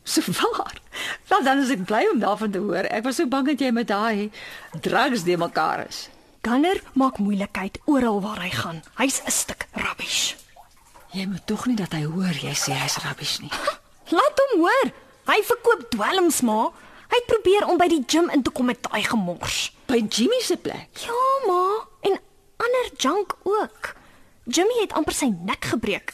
[0.03, 0.75] So waar.
[1.29, 2.89] Wel dan is ek bly om daarvan te hoor.
[2.89, 4.31] Ek was so bang dat jy met daai
[4.81, 6.09] drugs de mekaar is.
[6.41, 8.83] Gunner maak moeilikheid oral waar hy gaan.
[8.97, 10.35] Hy's 'n stuk rubbish.
[11.13, 13.51] Jy moet tog nie dat hy hoor jy sê hy's rubbish nie.
[14.17, 14.91] Laat hom hoor.
[15.27, 16.71] Hy verkoop dwelms maar.
[17.11, 19.71] Hy het probeer om by die gim in te kom met daai gemors.
[19.91, 20.87] By Jimmy se plek.
[21.03, 22.19] Ja, ma, en
[22.57, 23.95] ander junk ook.
[24.47, 26.13] Jimmy het amper sy nek gebreek.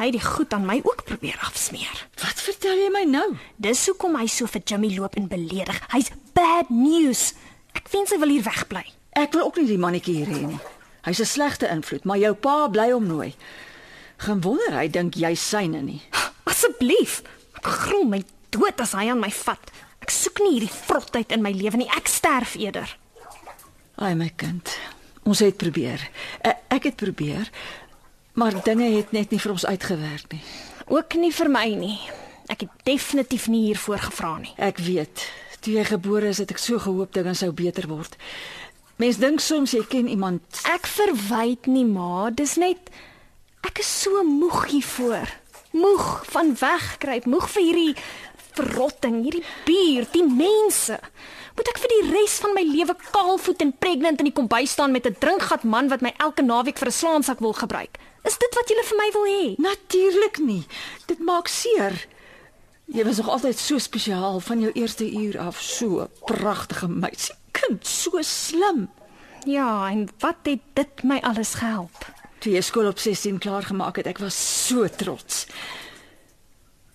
[0.00, 2.00] Hy het die goed aan my ook probeer afsmeer.
[2.18, 3.28] Wat vertel jy my nou?
[3.62, 5.78] Dis hoekom hy so vir Jimmy loop en beledig.
[5.94, 7.36] Hy's bad news.
[7.78, 8.82] Ek wens hy wil hier wegbly.
[9.14, 10.60] Ek wil ook nie die mannetjie hier hê nie.
[11.06, 13.34] Hy's 'n slegte invloed, maar jou pa bly hom nooi.
[14.26, 16.02] Geen wonder hy dink jy's syne nie.
[16.50, 17.22] Asseblief.
[17.54, 19.70] Ek grol my dood as hy aan my vat.
[20.08, 21.88] Ek soek nie hierdie vrotheid in my lewe nie.
[21.92, 22.88] Ek sterf eerder.
[24.00, 24.70] Ai my kind.
[25.28, 26.00] Ons het probeer.
[26.40, 27.48] E- Ek het probeer,
[28.40, 30.40] maar dinge het net nie vir ons uitgewerk nie.
[30.88, 31.98] Ook nie vir my nie.
[32.48, 34.52] Ek het definitief nie hiervoor gevra nie.
[34.56, 35.26] Ek weet,
[35.60, 38.16] toe jy gebore is, het ek so gehoop dinge sou beter word.
[38.96, 40.40] Mens dink soms jy ken iemand.
[40.72, 42.30] Ek verwyd nie, ma.
[42.30, 42.88] Dis net
[43.66, 45.28] ek is so moeg hiervoor.
[45.76, 47.94] Moeg van wegkruip, moeg vir hierdie
[48.58, 50.98] verrotting, hierdie buurt, die mense.
[51.58, 54.94] Moet ek vir die res van my lewe kaalvoet en pregnant in die kombuis staan
[54.94, 57.98] met 'n drinkgat man wat my elke naweek vir 'n slaansak wil gebruik?
[58.24, 59.44] Is dit wat julle vir my wil hê?
[59.58, 60.64] Natuurlik nie.
[61.06, 62.06] Dit maak seer.
[62.88, 67.34] Jy was nog altyd so spesiaal van jou eerste uur af, so 'n pragtige meisie.
[67.52, 68.90] Kind, so slim.
[69.44, 72.06] Ja, en wat het dit my alles gehelp?
[72.38, 75.46] Toe jy skool op 16 klaar gemaak het, ek was so trots.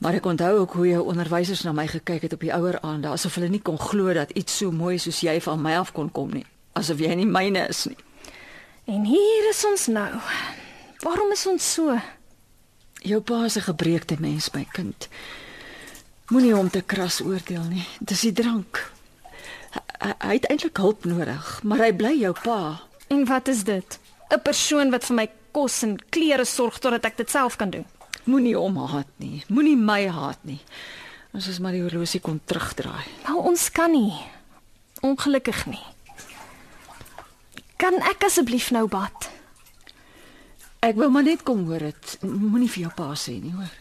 [0.04, 3.08] Maar ek onthou ook hoe jou onderwysers na my gekyk het op die ouer aande,
[3.08, 6.10] asof hulle nie kon glo dat iets so mooi soos jy van my af kon
[6.12, 6.44] kom nie,
[6.76, 7.98] asof jy nie myne is nie.
[8.92, 10.10] En hier is ons nou.
[11.06, 11.96] Waarom is ons so?
[13.04, 15.08] Jou pa is 'n gebreekte mens, my kind.
[16.32, 17.88] Moenie hom te kras oordeel nie.
[18.00, 18.92] Dis die drank.
[19.72, 22.82] Hy, hy- het eintlik hulp nodig, maar hy bly jou pa.
[23.08, 24.00] En wat is dit?
[24.32, 27.86] 'n Persoon wat vir my kos en klere sorg totdat ek dit self kan doen.
[28.24, 29.44] Moenie hom haat nie.
[29.52, 30.60] Moenie my haat nie.
[31.34, 33.04] Ons is maar die horlosie kon terugdraai.
[33.26, 34.14] Maar ons kan nie.
[35.04, 35.84] Ongelukkig nie.
[37.82, 39.30] Kan ek asseblief nou bad?
[40.84, 42.18] Ek wou maar net kom hoor dit.
[42.24, 43.72] Moenie vir jou pa sê nie, hoor.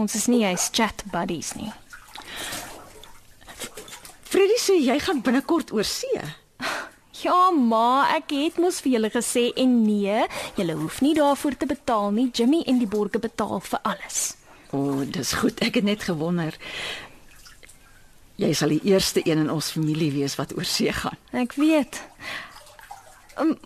[0.00, 1.72] Ons is nie eens chat buddies nie.
[4.30, 6.22] Freddy sê jy gaan binnekort oor see.
[7.20, 10.22] Ja, ma, ek het mos vir julle gesê en nee,
[10.56, 12.30] julle hoef nie daarvoor te betaal nie.
[12.32, 14.20] Jimmy en die borge betaal vir alles.
[14.70, 15.60] O, oh, dis goed.
[15.66, 16.56] Ek het net gewonder.
[18.40, 21.18] Jy sal die eerste een in ons familie wees wat oor see gaan.
[21.36, 22.00] Ek weet.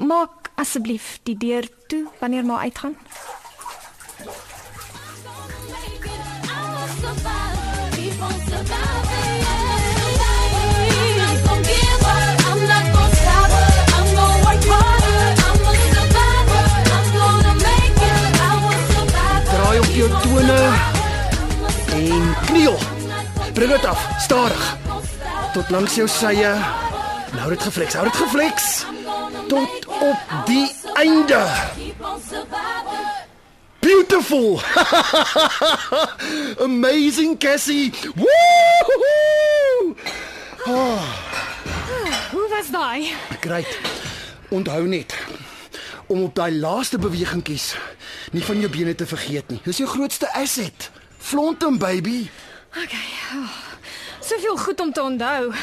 [0.03, 2.97] Maak asseblief die deur toe wanneer maar uitgaan.
[20.05, 20.73] Jou tone
[21.93, 22.79] en kniel.
[23.53, 24.77] Dring dit af, stadig.
[25.53, 26.51] Tot langs jou sye.
[27.35, 28.85] Nou dit geflex, hou dit geflex.
[29.49, 31.41] Tot op die einde.
[33.79, 34.61] Beautiful.
[36.69, 37.93] Amazing Cassie.
[38.15, 39.95] Woo!
[42.31, 43.13] Hoe was daai?
[43.41, 43.79] Great.
[44.49, 45.17] Onthou net
[46.07, 47.77] om op daai laaste bewegingkies
[48.33, 49.61] nie van jou bene te vergeet nie.
[49.65, 50.91] Dis jou grootste asset.
[51.33, 52.29] Hom baby.
[52.75, 53.11] Okay.
[53.35, 53.51] Oh,
[54.21, 55.55] soveel goed om te onthou.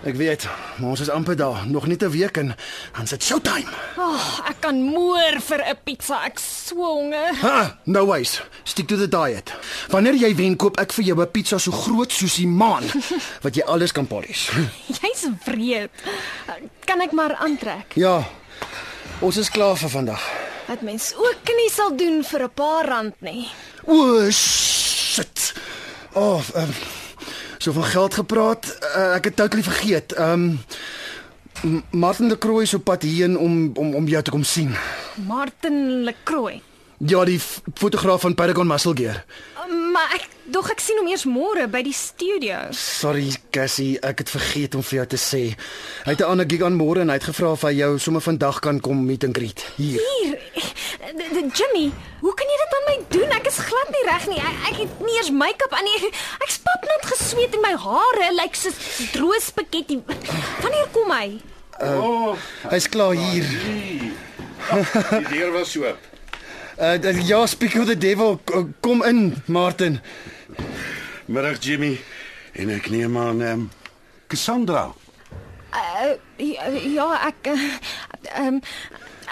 [0.00, 0.46] Ek weet,
[0.80, 2.54] maar ons is amper daar, nog net 'n week en
[2.96, 3.68] dan sit showtime.
[3.96, 6.24] Oh, ek kan moer vir 'n pizza.
[6.24, 7.34] Ek so honger.
[7.40, 8.42] Ha, no ways.
[8.62, 9.52] Stick to the diet.
[9.88, 12.84] Wanneer jy wen, koop ek vir jou 'n pizza so groot soos die maan
[13.44, 14.50] wat jy alles kan polish.
[14.86, 15.90] Jy's wreed.
[16.84, 17.94] Kan ek maar aantrek?
[17.94, 18.24] Ja.
[19.20, 20.22] Ons is klaar vir vandag.
[20.64, 23.48] Wat mens ook nie sal doen vir 'n paar rand nie.
[23.84, 25.52] O, shit.
[26.12, 26.72] Oh, um,
[27.58, 28.78] so van geld gepraat.
[28.96, 30.12] Uh, ek het totally vergeet.
[30.12, 30.58] Ehm
[31.64, 34.76] um, Martin de Krooi is op pad hierheen om om om jou te kom sien.
[35.26, 36.62] Martin Lecroix.
[36.98, 37.40] Ja, die
[37.74, 39.24] fotograaf van Paragon Muscle Gear.
[39.92, 42.58] Maar ek dog ek sien hom eers môre by die studio.
[42.76, 45.42] Sorry Cassie, ek het vergeet om vir jou te sê.
[46.04, 48.20] Hy het 'n ander gig aan môre en hy het gevra of hy jou sommer
[48.20, 49.64] vandag kan kom meet and greet.
[49.76, 50.00] Hier.
[50.00, 50.38] Hier.
[51.54, 53.30] Jimmy, hoe kan jy dit aan my doen?
[53.32, 54.38] Ek is glad nie reg nie.
[54.38, 55.96] Ek, ek het nie eers make-up aan nie.
[55.96, 58.76] Ek, ek spap net gesweet en my hare lyk like soos
[59.14, 60.02] droë spaghetti.
[60.62, 61.40] Wanneer kom hy?
[62.70, 63.44] Hy's klaar hier.
[65.10, 65.98] Die deur was oop.
[66.80, 66.96] Uh,
[67.28, 68.40] ja, speak of the devil,
[68.80, 70.00] kom in, Martin.
[71.30, 72.00] Middag Jimmy.
[72.52, 73.68] En ek neem aan ehm um,
[74.26, 74.88] Cassandra.
[75.70, 76.16] Uh,
[76.90, 77.66] ja, ek uh,
[78.40, 78.58] um,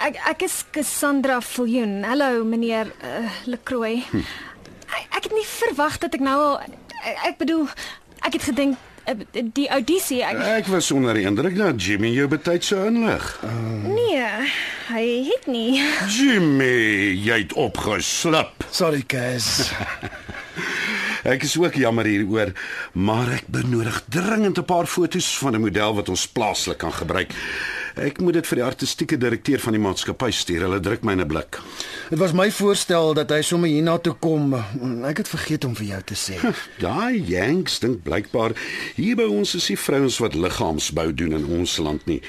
[0.07, 2.05] ek ek is Cassandra Viljoen.
[2.07, 4.07] Hallo meneer uh, Lecroix.
[4.13, 4.23] Hm.
[4.87, 7.67] Ek, ek het nie verwag dat ek nou al ek, ek bedoel
[8.23, 9.19] ek het gedink uh,
[9.59, 13.27] die audisie ek Ek was onder die indruk dat Jimmy jou betyds sou inlig.
[13.91, 14.23] nee,
[14.87, 15.83] hy het nie.
[16.07, 18.69] Jimmy, jy het opgeslip.
[18.71, 19.67] Sorry, Cas.
[21.23, 22.53] Ek is ook jammer hieroor,
[22.93, 27.33] maar ek benodig dringend 'n paar foto's van 'n model wat ons plaaslik kan gebruik.
[27.95, 30.61] Ek moet dit vir die artistieke direkteur van die maatskappy stuur.
[30.61, 31.59] Hulle druk my in 'n blik.
[32.09, 34.53] Dit was my voorstel dat hy sommer hiernatoe kom.
[35.05, 36.35] Ek het vergeet om vir jou te sê.
[36.79, 38.51] Daai Yanks dink blykbaar
[38.95, 42.21] hier by ons is die vrouens wat liggaamsbou doen in ons land nie.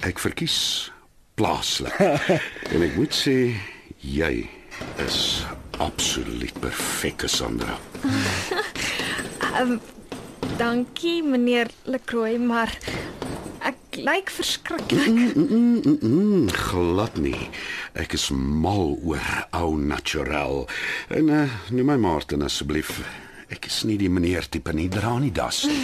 [0.00, 0.90] Ek verkies
[1.34, 2.00] plaaslik.
[2.72, 3.54] en ek moet sê
[4.00, 4.48] jy
[5.06, 5.44] is
[5.80, 7.78] absoluut perfek, Sandra.
[10.60, 12.72] Dankie meneer Lecroix, maar
[13.64, 15.08] ek lyk verskriklik.
[15.08, 17.48] Mm, mm, mm, glad nie.
[17.96, 20.66] Ek is mal oor ou natural.
[21.08, 23.00] En uh, noem my Martin asseblief.
[23.50, 25.82] Ek is nie die meneer tipe nie, dra nie das nie.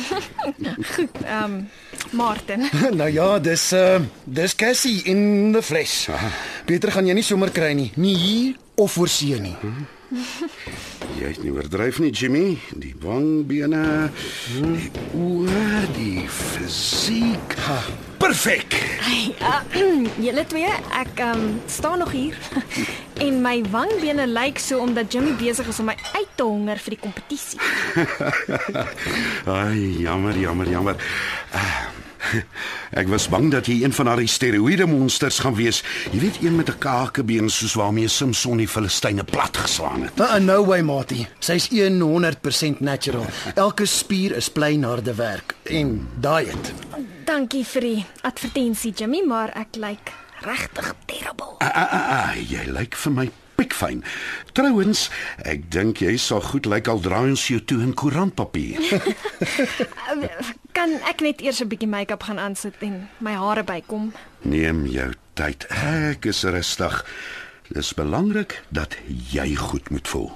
[1.26, 1.56] Ehm um,
[2.14, 2.68] Martin.
[3.00, 6.06] nou ja, dis uh dis Cassie in the flesh.
[6.66, 9.56] Beter gaan jy nie sommer kry nie, nie hier of oor see nie.
[11.18, 12.58] Jy het nie oordryf nie, Jimmy.
[12.78, 14.10] Die wangbene,
[14.54, 17.56] die oë, die fisiek.
[18.20, 18.76] Perfek.
[19.02, 19.60] Hey, uh,
[20.26, 22.38] julle twee, ek um, staan nog hier.
[23.26, 26.96] en my wangbene lyk so omdat Jimmy besig is om my uit te honger vir
[26.96, 27.60] die kompetisie.
[29.58, 31.06] Ai, jammer, jammer, jammer.
[31.56, 31.86] Ah,
[33.00, 35.82] Ek was bang dat jy een van daardie steroïde monsters gaan wees.
[36.12, 40.20] Jy weet een met 'n kakebeen soos waarmee Samson die Filistyne platgeslaan het.
[40.20, 41.28] Uh, no way, Matie.
[41.38, 43.26] Sy's 100% natural.
[43.54, 46.72] Elke spier is plein harde werk en diet.
[47.24, 51.56] Dankie vir die advertensie Jimmy, maar ek lyk regtig terrible.
[51.58, 54.02] Ah, ah, ah, ah, jy lyk vir my pikfyn.
[54.56, 55.06] Trouwens,
[55.44, 58.80] ek dink jy sal goed lyk al draai ons jou toe in koerantpapier.
[60.76, 64.12] Kan ek net eers 'n bietjie make-up gaan aansit en my hare bykom?
[64.44, 65.66] Neem jou tyd.
[65.70, 67.04] Ek is rustig.
[67.68, 68.94] Dis belangrik dat
[69.32, 70.30] jy goed moet voel.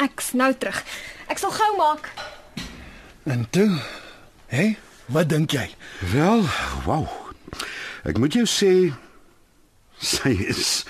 [0.00, 0.80] Ek's nou terug.
[1.28, 2.08] Ek sal gou maak.
[3.24, 3.70] En toe,
[4.46, 4.56] hè?
[4.56, 5.68] Hey, wat dink jy?
[6.12, 6.44] Wel,
[6.84, 7.08] wow.
[8.04, 8.92] Ek moet jou sê
[10.00, 10.84] sy is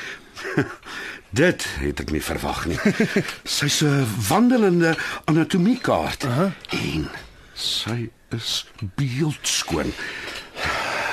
[1.34, 2.78] Dit het ek nie verwag nie.
[3.56, 6.24] Sy's 'n wandelende anatomiekaart.
[6.24, 6.50] Uh -huh.
[6.68, 7.08] En
[7.54, 9.90] sy is beeldskoon.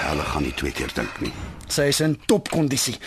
[0.06, 1.34] Hulle gaan nie twee keer dink nie.
[1.68, 2.98] Sy is in topkondisie.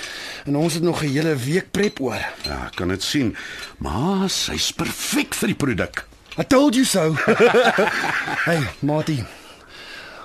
[0.45, 2.23] En ons het nog 'n hele week prep oor.
[2.43, 3.37] Ja, kan dit sien.
[3.79, 6.07] Maar sy's perfek vir die produk.
[6.39, 7.15] I told you so.
[8.49, 9.25] hey, Matie.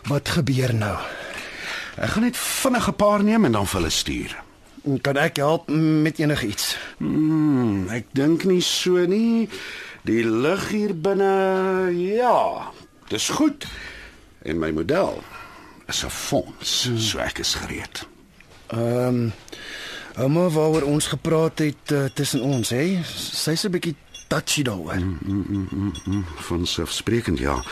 [0.08, 0.98] Wat gebeur nou?
[1.96, 4.49] Ek gaan net vinnig 'n paar neem en dan vir hulle stuur.
[4.98, 6.78] Kan ek help met enigiets?
[6.98, 9.50] Hmm, ek dink nie so nie.
[10.08, 12.72] Die lig hier binne, ja.
[13.12, 13.68] Dis goed.
[14.42, 15.22] En my model
[15.88, 18.08] is 'n fonds, so ek is gereed.
[18.68, 19.34] Ehm um,
[20.20, 23.00] Ouma waaroor ons gepraat het uh, tussen ons, hè?
[23.06, 23.96] Sy's 'n bietjie
[24.28, 25.00] touchy daaroor.
[25.00, 26.26] Mm.
[26.36, 27.64] Van selfsprekend ja.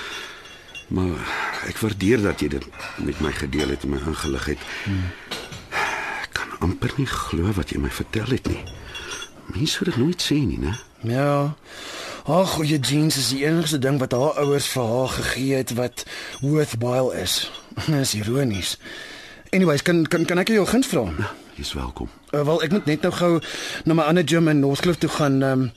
[0.88, 1.20] Maar
[1.68, 2.66] ek waardeer dat jy dit
[3.04, 4.62] met my gedeel het en my ingelig het.
[4.86, 5.47] Kan
[6.60, 8.64] amper nie glo wat jy my vertel het nie.
[9.54, 10.76] Mense sou dit nooit sê nie, né?
[11.08, 11.56] Ja.
[12.28, 16.04] Ag, goeie jeans is die enigste ding wat haar ouers vir haar gegee het wat
[16.42, 17.52] worthwhile is.
[17.88, 18.78] Dis ironies.
[19.56, 21.06] Anyways, kan kan kan ek jou guns vra?
[21.56, 22.10] Jy's welkom.
[22.34, 23.32] Uh, wel, ek moet net nou gou
[23.88, 25.40] na my ander gym in Northcliffe toe gaan.
[25.42, 25.72] Ehm um,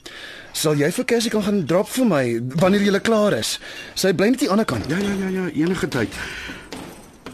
[0.51, 2.23] sal jy vir Cassie kan gaan drop vir my
[2.59, 3.55] wanneer jy klaar is?
[3.95, 4.91] Sy bly net aan die ander kant.
[4.91, 6.19] Ja ja ja ja, enige tyd.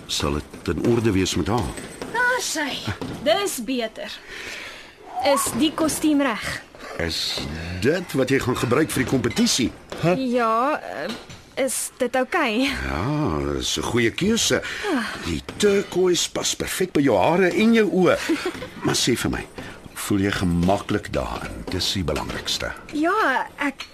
[0.06, 1.97] Sal dit in orde wees met haar?
[2.38, 2.74] Daar sy.
[3.26, 4.12] Dis beter.
[5.26, 6.44] Is die kostuum reg?
[7.02, 7.40] Is
[7.82, 9.72] dit wat jy gaan gebruik vir die kompetisie?
[10.22, 11.16] Ja, eh,
[11.66, 12.68] is dit oukei?
[12.70, 12.92] Okay?
[12.92, 14.62] Ja, dis 'n goeie keuse.
[15.26, 18.18] Die turquoise pas perfek by jou hare en jou oë.
[18.86, 19.44] Maar sê vir my,
[19.94, 21.66] voel jy gemaklik daarin?
[21.72, 22.72] Dis die belangrikste.
[22.94, 23.88] Ja, ek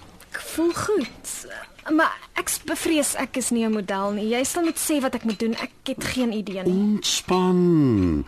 [0.52, 1.48] voel goed.
[1.88, 4.28] Maar ek bevrees ek is nie 'n model nie.
[4.28, 5.54] Jy sal net sê wat ek moet doen.
[5.54, 6.72] Ek het geen idee nie.
[6.72, 8.24] Ontspan.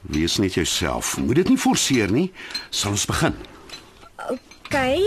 [0.00, 1.16] Wees net jouself.
[1.18, 2.32] Moet dit nie forceer nie.
[2.70, 3.34] Sal ons begin?
[4.70, 5.02] Okay.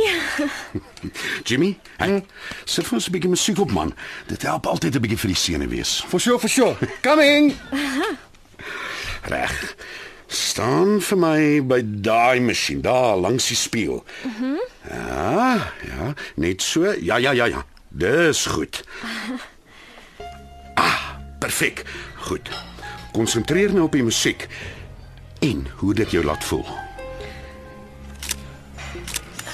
[1.48, 2.24] Jimmy, hey,
[2.66, 3.94] sit vir ons 'n bietjie musiek op man.
[4.28, 6.04] Dit help altyd 'n bietjie vir die senuwees.
[6.08, 6.76] For sure, for sure.
[7.02, 7.56] Coming.
[9.32, 9.76] Reg.
[10.28, 14.04] Staan vir my by daai masjien daar langs die spieël.
[14.24, 14.44] Mhm.
[14.44, 16.92] Mm ja, ja, net so.
[17.00, 17.66] Ja, ja, ja, ja.
[17.94, 18.84] Dis goed.
[20.74, 21.00] Ah,
[21.40, 21.84] perfek.
[22.26, 22.50] Goed.
[23.14, 24.48] Konsentreer nou op die musiek
[25.40, 26.66] en hoe dit jou laat voel.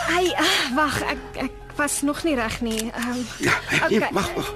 [0.07, 2.79] Hey, ah, wag, ek ek was nog nie reg nie.
[2.95, 3.89] Um, Ja, okay.
[3.89, 4.53] nee, wag, wag.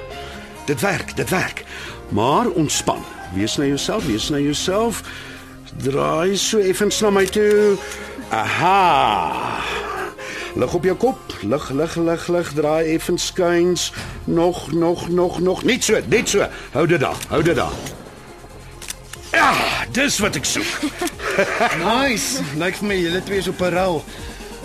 [0.65, 1.63] Dit werk, dit werk.
[2.09, 3.03] Maar ontspan.
[3.33, 5.03] Wees na jouself, wees na jouself.
[5.83, 7.75] Draai so effens na my toe.
[8.29, 9.59] Aha.
[10.55, 11.19] Lig op jou kop.
[11.41, 12.53] Lig, lig, lig, lig.
[12.53, 13.93] Draai effens skuins.
[14.23, 15.63] Nog, nog, nog, nog.
[15.63, 16.47] Net so, net so.
[16.71, 17.17] Hou dit daar.
[17.27, 17.71] Hou dit daar.
[19.31, 19.53] Ja,
[19.91, 20.65] dis wat ek soek.
[21.81, 22.43] Nice.
[22.61, 24.03] Lyk vir my julle twee is op 'n rol.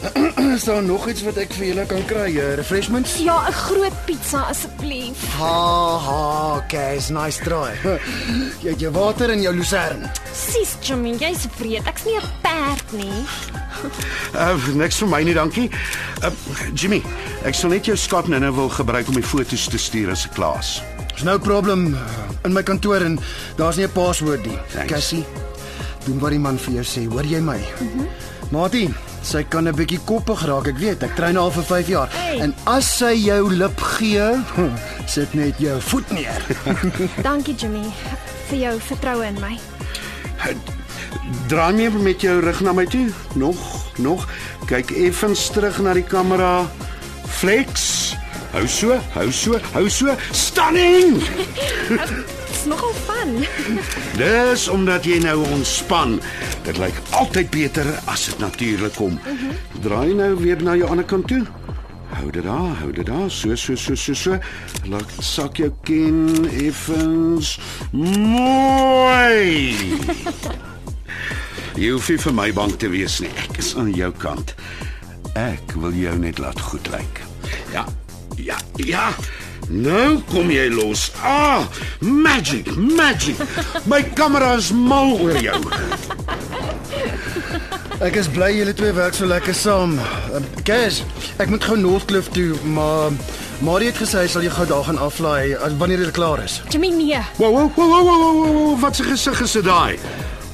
[0.55, 2.29] Is daar nog iets wat ek vir julle kan kry?
[2.37, 3.17] Uh, refreshments?
[3.19, 5.19] ja, 'n groot pizza asseblief.
[5.39, 7.75] Ha ha, guys, nice try.
[8.63, 10.11] Jy het jou water en jou lucern.
[10.33, 11.87] Sis, Jimmy, jy's vreed.
[11.87, 13.25] Ek's nie 'n perd nie.
[14.35, 15.71] Uh, niks vir my nie, dankie.
[16.23, 16.31] Uh,
[16.75, 17.03] Jimmy,
[17.45, 20.35] ek sal net jou skat nou wil gebruik om die foto's te stuur as ek
[20.35, 20.83] klaar is.
[21.15, 21.97] Dis nou 'n probleem
[22.45, 23.19] in my kantoor en
[23.57, 24.59] daar's nie 'n paswoord nie.
[24.73, 24.93] Thanks.
[24.93, 25.25] Cassie,
[26.07, 27.59] doen wat die man vir jou sê, hoor jy my?
[27.81, 27.99] Mhm.
[27.99, 28.09] Mm
[28.51, 28.89] Matie,
[29.23, 31.03] sy kan 'n bietjie koppig raak, ek weet.
[31.03, 32.09] Ek train haar vir 5 jaar.
[32.13, 32.41] Hey.
[32.41, 34.29] En as sy jou lip gee,
[35.15, 36.43] sit net jou voet neer.
[37.27, 37.85] Dankie, Jimmy,
[38.49, 39.59] vir jou vertroue in my.
[41.49, 43.11] Draai meer met jou rug na my toe.
[43.35, 43.59] Nog,
[43.99, 44.29] nog.
[44.67, 46.67] Kyk effens terug na die kamera.
[47.27, 48.15] Flex.
[48.53, 50.17] Hou so, hou so, hou so.
[50.33, 51.21] Stunning.
[52.69, 53.35] Nogal van.
[54.21, 56.19] Dis omdat jy nou ontspan.
[56.67, 59.17] Dit lyk altyd beter as dit natuurlik kom.
[59.81, 61.47] Draai nou weer na jou ander kant toe.
[62.19, 63.31] Hou dit daar, hou dit daar.
[63.31, 64.39] So so so so so.
[64.89, 67.59] Laat sak jou kin effens.
[67.93, 69.75] Mooi.
[71.79, 73.31] Jy hoef nie vir my bang te wees nie.
[73.47, 74.55] Ek is aan jou kant.
[75.39, 77.23] Ek wil jou net laat goed lyk.
[77.73, 77.87] Ja.
[78.39, 79.13] Ja, ja.
[79.69, 81.11] Nou kom jy los.
[81.21, 81.67] Ah,
[82.01, 83.37] magic, magic.
[83.85, 85.59] My kamera is mal oor jou.
[87.99, 89.97] Ek is bly julle twee werk so lekker saam.
[90.31, 91.03] Uh, Cash,
[91.43, 93.11] ek moet gou Northcliffe toe, maar
[93.67, 96.61] Marie het gesê hy sal jou gou daar gaan aflaai as wanneer jy klaar is.
[96.71, 97.19] Jimmy, nee.
[97.43, 98.77] Wow, wow, wow, wow, wow, wow, wow.
[98.85, 99.99] wat se gesig is dit daai?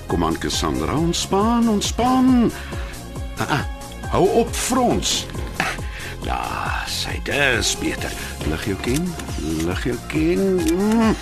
[0.09, 2.49] Kom aan Cassandra, ontspan, ontspan.
[3.39, 3.63] Ah, ah,
[4.17, 5.23] hou op frons.
[5.61, 5.77] Ah,
[6.25, 6.41] Ja,
[7.05, 8.13] sy dis beter.
[8.51, 9.09] Lig jou kin,
[9.69, 10.45] lig jou kin.
[10.73, 11.17] Mm.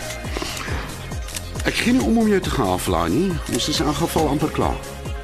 [1.66, 3.28] Ek gee nie om om jou te gaan aflaai nie.
[3.54, 4.78] Ons is in geval amper klaar.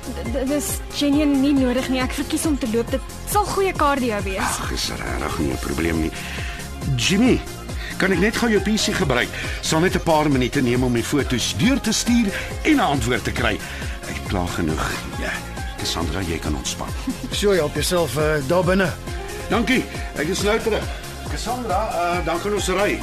[0.08, 2.00] D- Dit is genuen nie nodig nie.
[2.00, 2.90] Ek verkies om te loop.
[2.94, 3.00] Dit
[3.30, 4.38] sal goeie cardio wees.
[4.62, 6.10] Ag, is regtig nie 'n probleem nie.
[6.96, 7.40] Jimmy,
[7.98, 9.28] kan ek net gou jou PC gebruik?
[9.62, 12.30] Sal net 'n paar minute neem om die foto's deur te stuur
[12.64, 13.58] en 'n antwoord te kry.
[14.08, 14.90] Ek klaar genoeg.
[15.20, 15.30] Ja,
[15.78, 16.88] Cassandra, jy kan ontspan.
[17.32, 18.88] Sure, help jouself uh, daar binne.
[19.48, 19.80] Dankie.
[20.20, 20.84] Ek is nou terug.
[21.32, 22.98] Cassandra, uh, dan kan ons ry.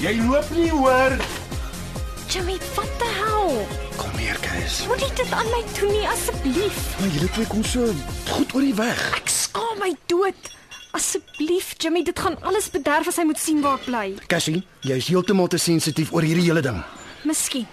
[0.00, 1.16] Jy loop nie hoor.
[2.30, 3.54] Jimmy, wat die hel?
[3.96, 4.82] Kom hier, Cash.
[4.86, 6.78] Moenie dit aan my doen nie asseblief.
[7.00, 7.88] Maar julle twee kom so
[8.28, 9.00] goed oor die weg.
[9.18, 10.52] Ek skaam my dood.
[10.96, 14.06] Asseblief, Jimmy, dit gaan alles bederf as hy moet sien waar ek bly.
[14.30, 16.80] Cassie, jy's heeltemal te sensitief oor hierdie hele ding.
[17.24, 17.66] Miskien.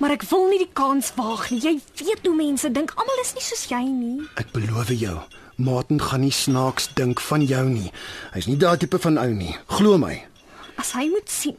[0.00, 1.60] Maar ek wil nie die kans waag nie.
[1.64, 2.92] Jy weet hoe mense dink.
[3.00, 4.28] Almal is nie soos jy nie.
[4.40, 5.16] Ek beloof jou,
[5.56, 7.90] Martin gaan nie snaaks dink van jou nie.
[8.34, 9.54] Hy's nie daai tipe van ou nie.
[9.72, 10.18] Glo my.
[10.76, 11.56] As hy moet sien.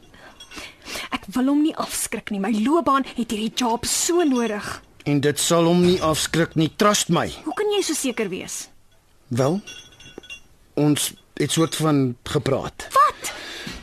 [1.10, 2.40] Ek wil hom nie afskrik nie.
[2.40, 4.68] My loopbaan het hierdie job so nodig.
[5.08, 7.26] En dit sal hom nie afskrik nie, trust my.
[7.44, 8.68] Hoe kan jy so seker wees?
[9.34, 9.58] Wel,
[10.78, 12.88] ons het soort van gepraat.
[12.94, 13.32] Wat?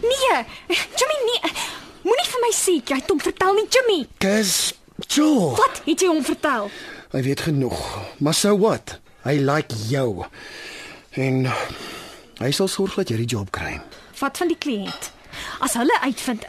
[0.02, 1.54] Nee, Jimmy nee.
[2.06, 4.02] Moenie vir my sê jy het hom vertel nie, Jimmy.
[4.22, 4.74] Kes,
[5.10, 5.56] Joe.
[5.58, 6.70] Wat het jy hom vertel?
[7.12, 7.82] Hy weet genoeg.
[8.24, 9.00] Maar so wat?
[9.26, 10.26] Hy like jou.
[11.18, 11.48] En
[12.40, 13.80] hy sal sorg dat jy die job kry.
[14.20, 15.12] Wat van die kliënt?
[15.66, 16.46] As hulle uitvind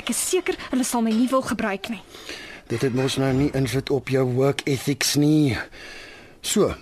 [0.00, 2.00] ek is seker hulle sal my nie wil gebruik nie.
[2.70, 5.58] Dit het mos nou nie invloed op jou work ethics nie.
[6.40, 6.72] So.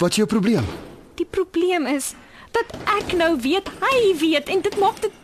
[0.00, 0.66] Wat is jou probleem?
[1.20, 2.14] Die probleem is
[2.56, 5.23] dat ek nou weet hy weet en dit maak dit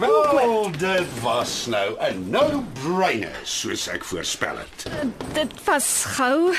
[0.00, 4.86] Wel, dit was nou 'n no-brainer, soos ek voorspel het.
[5.32, 6.54] dit was gou.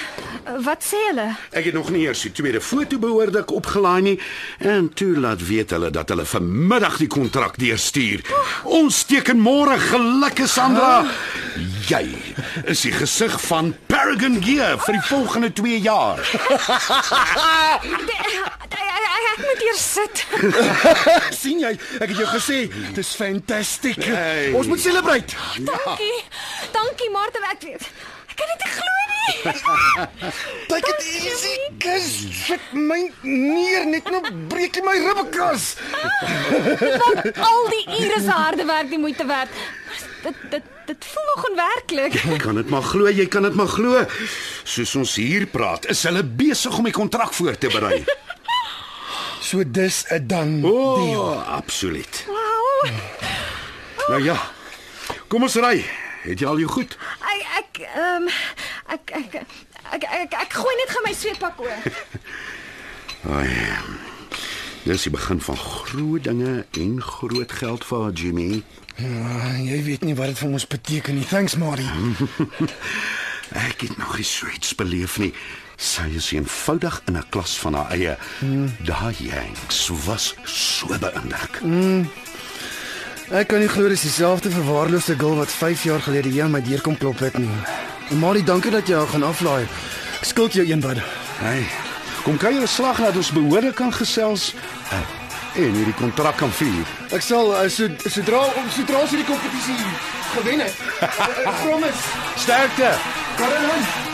[0.64, 1.36] Wat sê hulle?
[1.52, 4.20] Ek het nog nie eers die tweede foto behoorlik opgelaai nie
[4.58, 8.22] en toe laat weet hulle dat hulle vanmiddag die kontrak deurstuur.
[8.64, 11.06] Ons teken môre gelukkige Sandra.
[11.88, 12.16] Jy
[12.66, 16.20] is die gesig van Paragon Gear vir die volgende 2 jaar.
[19.72, 20.26] Hier sit.
[21.42, 21.70] sien jy?
[22.04, 22.58] Ek het jou gesê,
[22.96, 24.00] dis fantasties.
[24.04, 24.50] Hey.
[24.58, 25.38] Ons moet celebrate.
[25.64, 26.18] Dankie.
[26.76, 27.86] Dankie Martha, ek weet.
[28.28, 29.54] Ek kan dit nie glo nie.
[30.72, 34.20] Take it easy, cuz shit my neer net nou
[34.52, 35.70] breek jy my ribbekas.
[37.06, 39.56] Want al die ure se harde werk die moeite werd.
[40.26, 42.18] Dit dit dit voel nog onwerklik.
[42.44, 44.04] Kan dit maar glo, jy kan dit maar glo.
[44.68, 48.02] Soos ons hier praat, is hulle besig om die kontrak voor te berei.
[49.42, 51.20] So dis 'n dan O, deal.
[51.22, 52.26] oh, absoluut.
[52.28, 52.90] Wow.
[54.12, 54.36] Nou ja.
[55.28, 55.86] Kom ons ry.
[56.24, 56.98] Het jy al jou goed?
[57.22, 58.26] Ek ek ehm
[58.92, 59.36] ek ek
[59.94, 61.80] ek ek ek gooi net gou my sweetpak oor.
[63.38, 63.78] Ai.
[64.84, 68.64] Dis die begin van groot dinge en groot geld vir Jimmy.
[68.98, 71.26] Ja, jy weet nie wat dit vir ons beteken nie.
[71.26, 71.88] Thanks, Marie.
[73.70, 75.34] Ek het nog nie so iets beleef nie.
[75.82, 78.18] Sy is eenvoudig in 'n klas van haar eie.
[78.86, 81.62] Daai Yanks was so beïndruk.
[83.32, 86.62] Ek kan nie glo dis dieselfde verwaarloosde girl wat 5 jaar gelede hier aan my
[86.62, 87.50] deur kom klop het nie.
[88.10, 89.68] En Marie, dankie dat jy haar gaan aflaai.
[90.20, 90.98] Ek skuld jou een wat.
[91.40, 91.66] Hey,
[92.24, 94.54] kom kuier 'n slag dat ons behoorlik kan gesels
[94.92, 96.86] uh, en hierdie kontrak kan vier.
[97.10, 99.80] Ek sal uh, so sodra sodra ons hierdie kompetisie
[100.36, 100.76] gewen het.
[101.50, 102.04] Ek promise.
[102.36, 102.94] Sterkte.
[103.38, 104.11] Caroline.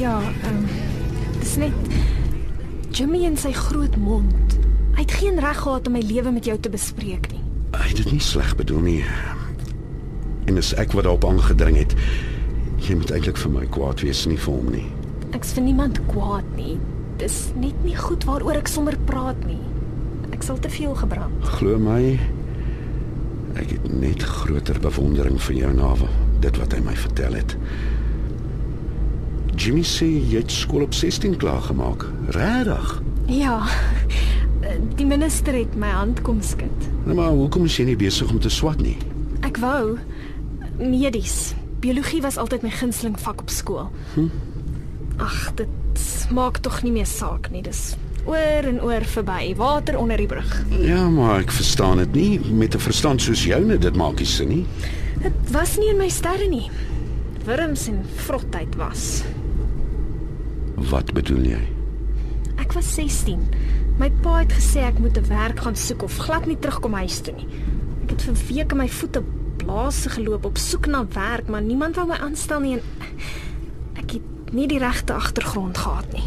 [0.00, 0.64] Ja, ehm
[1.40, 1.72] dis net
[2.90, 4.54] Jimmy en sy groot mond.
[4.96, 7.42] Hy het geen reg gehad om my lewe met jou te bespreek nie.
[7.76, 9.02] Hy het dit nie sleg bedoel nie.
[10.48, 11.92] En dis ek wat daarop aangedring het.
[12.80, 14.86] Jy moet eintlik vir my kwaad wees, nie vir hom nie.
[15.36, 16.78] Ek's vir niemand kwaad nie.
[17.20, 19.60] Dis net nie goed waaroor ek sommer praat nie.
[20.32, 21.44] Ek sal te veel gebrand.
[21.60, 22.16] Glo my,
[23.60, 25.92] ek het net groter bewondering vir jou na
[26.40, 27.58] dit wat hy my vertel het.
[29.60, 32.06] Jimmy sê jy het skool op 16 klaar gemaak.
[32.32, 33.02] Regtig?
[33.28, 33.58] Ja.
[34.96, 36.86] Die minister het my hand kom skud.
[37.04, 38.96] Nou maar hoekom is jy nie besig om te swat nie?
[39.44, 39.98] Ek wou
[40.78, 41.52] medies.
[41.84, 43.90] Biologie was altyd my gunsteling vak op skool.
[44.14, 44.30] Hm?
[45.20, 47.60] Ag, dit maak tog nie meer saak nie.
[47.66, 50.54] Dis oor en oor verby, water onder die brug.
[50.80, 54.48] Ja, maar ek verstaan dit nie met 'n verstand soos joune, dit maak nie sin
[54.48, 54.64] nie.
[55.20, 56.70] Dit was nie in my sterre nie.
[57.44, 59.22] Wurms en vrotheid was.
[60.88, 61.60] Wat bedoel jy?
[62.60, 63.42] Ek was 16.
[64.00, 67.20] My pa het gesê ek moet 'n werk gaan soek of glad nie terugkom huis
[67.20, 67.46] toe nie.
[68.04, 69.22] Ek het vir weke my voete
[69.56, 72.82] blaas geloop op soek na werk, maar niemand wou my aanstel nie en
[73.96, 76.24] ek het nie die regte agtergrond gehad nie.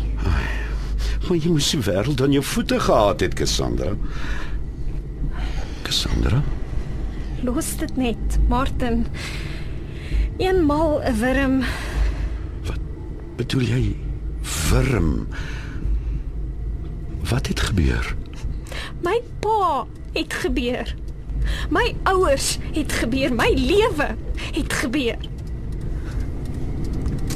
[1.27, 3.95] Maar jy moes die wêreld aan jou voete gehad het, Cassandra.
[5.81, 6.43] Cassandra?
[7.43, 9.05] Los dit net, Martin.
[10.37, 11.63] Eenmal 'n wurm.
[13.37, 14.12] Bedoel jy
[14.69, 15.27] wurm?
[17.29, 18.15] Wat het gebeur?
[19.01, 20.95] My pa het gebeur.
[21.69, 23.33] My ouers het gebeur.
[23.33, 24.15] My lewe
[24.53, 25.17] het gebeur.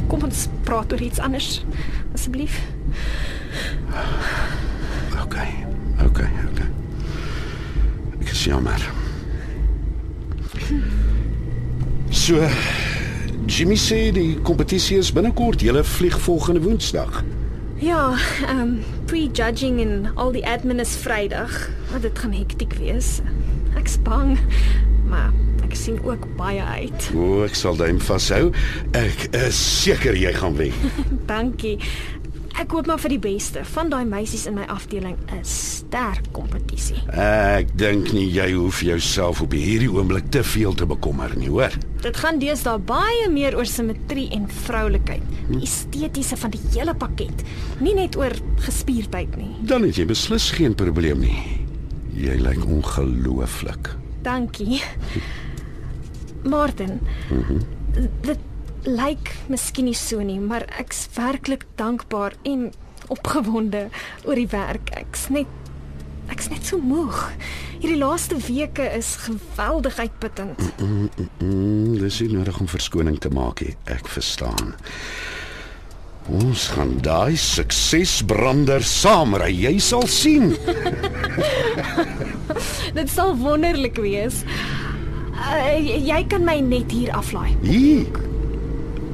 [0.08, 1.66] Kom ons praat oor iets anders
[2.14, 2.62] asseblief.
[5.22, 5.36] OK.
[6.05, 6.62] OK, OK.
[8.20, 8.89] Ek is jammer.
[12.10, 12.47] So
[13.48, 15.62] Jimmy sê die kompetisie is binnekort.
[15.64, 17.24] Julle vlieg volgende Woensdag.
[17.80, 18.18] Ja,
[18.48, 21.70] ehm um, prejudging en al die admin is Vrydag.
[21.91, 23.20] Maar dit gaan hektiek wees.
[23.80, 24.36] Ek's bang,
[25.08, 25.32] maar
[25.64, 27.10] ek sien ook baie uit.
[27.16, 28.52] O, ek sal duim vashou.
[28.91, 30.76] Ek is seker jy gaan wen.
[31.32, 31.78] Dankie.
[32.58, 33.62] Ek hoop maar vir die beste.
[33.76, 36.97] Van daai meisies in my afdeling is sterk kompetisie.
[37.14, 41.76] Ek dink nie jy hoef jouself op hierdie oomblik te veel te bekommer nie, hoor.
[42.01, 45.22] Dit gaan deesdae baie meer oor simmetrie en vroulikheid.
[45.51, 47.45] Die estetiese van die hele pakket,
[47.84, 48.34] nie net oor
[48.66, 49.53] gespierdheid nie.
[49.70, 51.38] Dan het jy beslis geen probleem nie.
[52.18, 53.93] Jy lyk ongelooflik.
[54.26, 54.82] Dankie.
[56.49, 56.97] Martin.
[58.26, 58.41] Dit
[58.88, 62.72] lyk miskien nie so nie, maar ek's werklik dankbaar en
[63.12, 63.88] opgewonde
[64.26, 64.92] oor die werk.
[64.96, 65.52] Ek's net
[66.32, 67.16] ek's net so moeg.
[67.80, 70.60] Hierdie laaste weke is geweldig uitputtend.
[70.84, 73.76] Mm, dis nie nodig om verskoning te maak nie.
[73.94, 74.76] Ek verstaan.
[76.28, 79.54] Ons gaan daai suksesbrander saamry.
[79.56, 80.52] Jy sal sien.
[82.98, 84.44] Dit sal wonderlik wees.
[85.38, 87.54] Uh, jy kan my net hier aflaai.
[87.64, 88.26] Hier.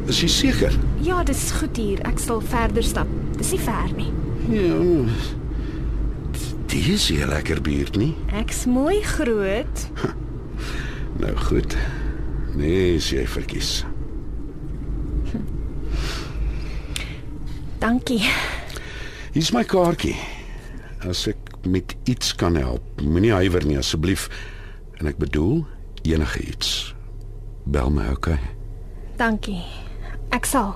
[0.07, 0.73] Is jy seker?
[1.01, 2.01] Ja, dis goed hier.
[2.07, 3.07] Ek sal verder stap.
[3.37, 4.09] Dis nie ver nie.
[4.51, 4.79] Ja.
[6.67, 8.15] Dit is 'n lekker buurt nie.
[8.33, 9.87] Ek's mooi groot.
[11.19, 11.77] Nou goed.
[12.55, 13.85] Nee, as jy verkies.
[17.83, 18.23] Dankie.
[19.31, 20.15] Hier's my kaartjie.
[21.07, 24.27] As ek met iets kan help, moenie huiwer nie asseblief.
[24.97, 25.63] En ek bedoel
[26.01, 26.95] enige iets.
[27.65, 28.39] Bel my, okay?
[29.17, 29.61] Dankie.
[30.33, 30.73] Ek sal.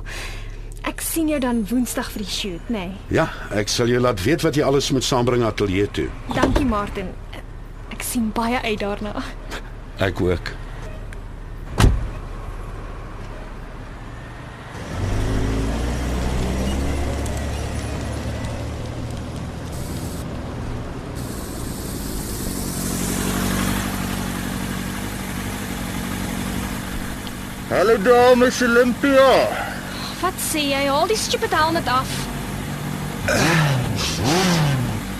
[0.87, 2.85] Ek sien jou dan Woensdag vir die shoot, nê?
[2.91, 3.15] Nee.
[3.17, 3.25] Ja,
[3.57, 6.07] ek sal jou laat weet wat jy alles moet saambring ateljee toe.
[6.35, 7.09] Dankie Martin.
[7.91, 9.15] Ek sien baie uit daarna.
[10.03, 10.53] Ek ook.
[27.77, 29.25] Hallo dames Olympia.
[30.17, 30.79] Wat sê jy?
[30.89, 32.09] Haal die stupid helmet af.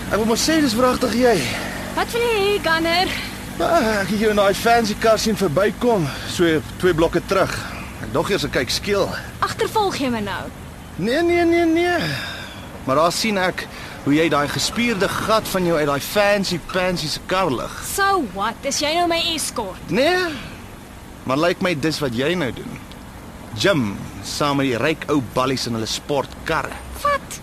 [0.08, 1.36] Ek wil maar sê dis wragtig jy.
[1.94, 3.14] Wat wil jy hê, Gunner?
[3.62, 7.54] Ah, ek het jou in daai fancy kar sien verbykom, so twee blokke terug.
[8.02, 9.06] Ek dog eers ek kyk skiel.
[9.38, 10.42] Agtervolg jy my nou?
[10.98, 12.12] Nee, nee, nee, nee.
[12.90, 13.68] Maar daar sien ek
[14.02, 17.82] hoe jy daai gespierde gat van jou uit daai fancy fancy se kar lig.
[17.94, 18.58] So what?
[18.66, 19.94] Is jy nou my escort?
[19.94, 20.57] Nee.
[21.28, 22.78] Maar lyk my dis wat jy nou doen.
[23.60, 23.82] Jim,
[24.24, 26.72] saam met die ryk ou ballies in hulle sportkarre.
[27.02, 27.36] Wat?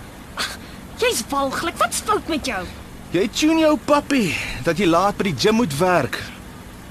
[1.02, 1.78] Jy's walglik.
[1.78, 2.64] Wat's fout met jou?
[3.14, 4.32] Jy tune jou pappie
[4.66, 6.18] dat jy laat by die gym moet werk.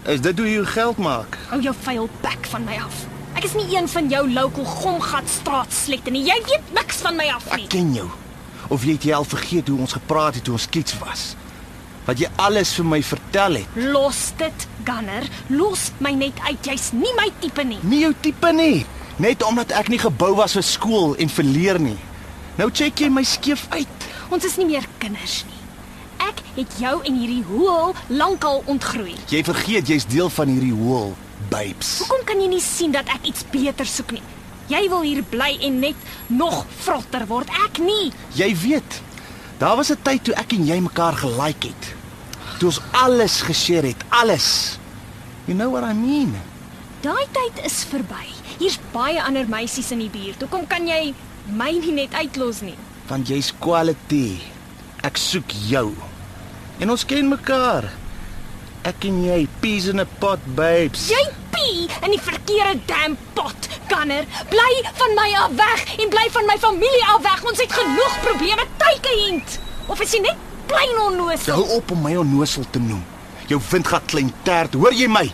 [0.07, 1.39] Is dit hoe jy jou geld maak?
[1.51, 3.03] Hou jou vuil bek van my af.
[3.35, 6.23] Ek is nie een van jou local gomgat straatslette nie.
[6.29, 7.67] Jy weet niks van my af nie.
[7.67, 8.07] Ek ken jou.
[8.71, 11.33] Of jy het jy al vergeet hoe ons gepraat het toe ons kids was?
[12.05, 13.77] Wat jy alles vir my vertel het.
[13.95, 15.25] Los dit, Gunner.
[15.49, 16.61] Los my net uit.
[16.69, 17.81] Jy's nie my tipe nie.
[17.83, 18.85] Nie jou tipe nie.
[19.23, 21.99] Net omdat ek nie gebou was vir skool en vir leer nie.
[22.59, 24.09] Nou check jy my skeef uit.
[24.35, 25.61] Ons is nie meer kinders nie.
[26.25, 29.17] Ek het jou en hierdie hoel lankal ontgroei.
[29.31, 31.13] Jy vergeet jy's deel van hierdie hoel,
[31.51, 31.97] babes.
[32.03, 34.23] Hoekom kan jy nie sien dat ek iets beter soek nie?
[34.71, 37.51] Jy wil hier bly en net nog vrotter word.
[37.67, 38.13] Ek nie.
[38.39, 39.01] Jy weet,
[39.59, 41.95] daar was 'n tyd toe ek en jy mekaar gelike het.
[42.59, 44.79] Toe ons alles geshare het, alles.
[45.45, 46.35] You know what I mean?
[47.01, 48.27] Daai tyd is verby.
[48.59, 50.41] Hier's baie ander meisies in die buurt.
[50.41, 51.15] Hoekom kan jy
[51.53, 52.77] my nie net uitlos nie?
[53.09, 54.41] Want jy's quality.
[55.03, 55.93] Ek soek jou.
[56.81, 57.91] En ons ken mekaar.
[58.85, 61.11] Ek en jy, peas in a pot, babes.
[61.13, 61.25] Jy
[61.55, 64.27] pie in die verkeerde damn pot, Gunner.
[64.53, 67.45] Bly van my af weg en bly van my familie af weg.
[67.49, 68.67] Ons het genoeg probleme
[69.25, 69.59] hint.
[69.87, 70.39] Of is jy net
[70.71, 71.59] klein onnoosel?
[71.59, 73.03] Hou op om my onnosel te noem.
[73.51, 75.27] Jou windgat klein tert, hoor jy my?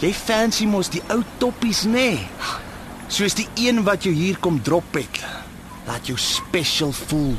[0.00, 2.08] Jy fancy mos die ou toppies, nê?
[2.16, 2.56] Nee.
[3.10, 5.20] Soos die een wat jou hier kom drop het.
[5.86, 7.34] Laat jou special voel,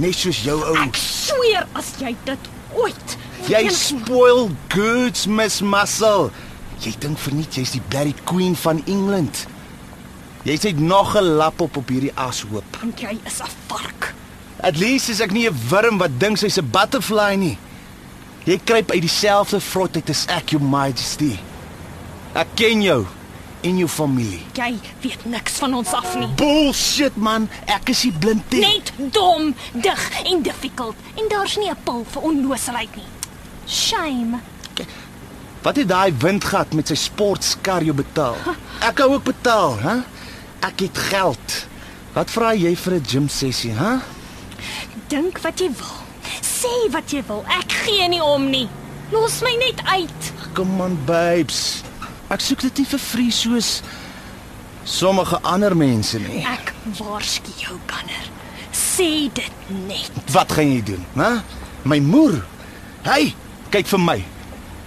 [0.00, 0.76] net soos jou ou.
[0.84, 3.16] Ek sweer as jy dit ooit.
[3.48, 6.30] Jy spoil goods, Miss Muscle.
[6.84, 9.46] Jy dink verniet jy's die Berry Queen van Engeland.
[10.44, 12.64] Jy sê nog 'n lap op op hierdie ashoop.
[12.82, 14.14] en jy is 'n vark.
[14.60, 17.58] At least is ek nie 'n wurm wat dink sy's 'n butterfly nie.
[18.44, 21.38] Jy kruip uit dieselfde vrot uit as ek, Your Majesty.
[22.34, 23.06] Ek ken jou
[23.62, 24.42] en jou familie.
[24.52, 26.28] Jy weet niks van ons af nie.
[26.36, 28.60] Bullshit man, ek is nie blind nie.
[28.60, 33.06] Net dom, dig en difficult en daar's nie 'n pil vir onnoosheid nie.
[33.66, 34.40] Shame.
[35.64, 38.36] Wat het daai windgat met sy sportskar jou betaal?
[38.84, 39.94] Ek hou ook betaal, hè?
[40.66, 41.54] Ek het geld.
[42.12, 43.96] Wat vra jy vir 'n gym sessie, hè?
[45.08, 45.96] Dink wat jy wil.
[46.42, 47.44] Sê wat jy wil.
[47.48, 48.68] Ek gee nie om nie.
[49.10, 50.32] Los my net uit.
[50.52, 51.82] Kom on, babes.
[52.28, 53.82] Ek soek dit nie vir free soos
[54.84, 56.44] sommige ander mense nie.
[56.44, 58.28] Ek waarsku jou, Kanner.
[58.72, 60.10] Sê dit net.
[60.32, 61.40] Wat gaan jy doen, hè?
[61.84, 62.44] My moer.
[63.02, 63.34] Hey,
[63.70, 64.24] kyk vir my.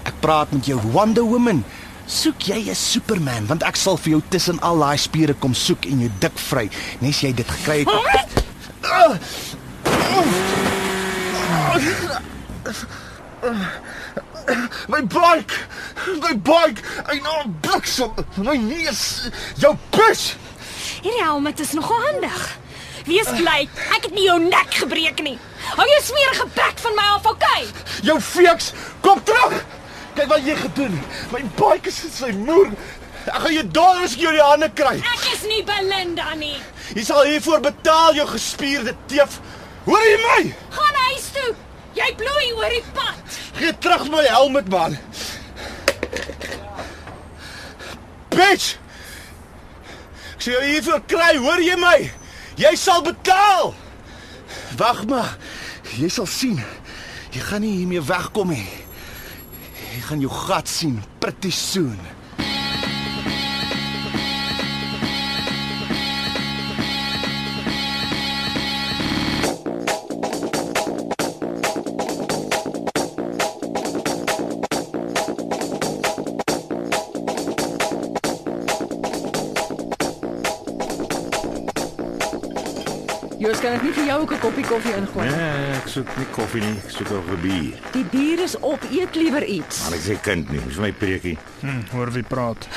[0.08, 1.64] Ek praat met jou Wonder Woman.
[2.08, 5.86] Soek jy 'n Superman want ek sal vir jou tussen al daai spiere kom soek
[5.86, 6.70] en jou dik vry,
[7.02, 8.46] nes jy dit gekry het.
[14.88, 15.54] My bike.
[16.24, 16.82] My bike.
[17.10, 18.12] Hy nou bliksem.
[18.38, 19.28] My neus.
[19.60, 20.36] Jou pus.
[21.04, 22.58] Hierdie helmet is nogal handig.
[23.08, 25.38] Wees bly, ek het nie jou nek gebreek nie.
[25.78, 27.68] Hou jou smerige bek van my af, okay?
[28.04, 29.64] Jou feeks, kom terug.
[30.18, 30.96] Kyk wat jy gedoen.
[31.30, 32.72] My bike is in sy moer.
[33.28, 34.96] Ek gaan jou dollars in jou hande kry.
[34.98, 36.56] Ek is nie Belinda nie.
[36.96, 39.38] Jy sal hiervoor betaal, jou gespierde teef.
[39.86, 40.40] Hoor jy my?
[40.74, 41.52] Gaan huis toe.
[41.98, 43.38] Jy bloei oor die pad.
[43.60, 44.98] Gee terug my helmet man.
[48.34, 48.72] Bitch.
[50.34, 52.00] Ek sê jou hiervoor kry, hoor jy my?
[52.58, 53.76] Jy sal betaal.
[54.82, 55.36] Wag maar.
[55.98, 56.58] Jy sal sien.
[57.36, 58.66] Jy gaan nie hiermee wegkom nie.
[59.98, 61.98] Jy gaan jou gat sien pretty soon.
[83.78, 85.28] Ek nie vir jou ook 'n koppie koffie ingooi?
[85.30, 87.78] Nee, ek soek nie koffie nie, ek soek 'n bier.
[87.94, 89.84] Die bier is op, eet liewer iets.
[89.84, 91.38] Maar ek sê kind nie, dis my preekie.
[91.62, 92.68] Hm, hoor wie praat.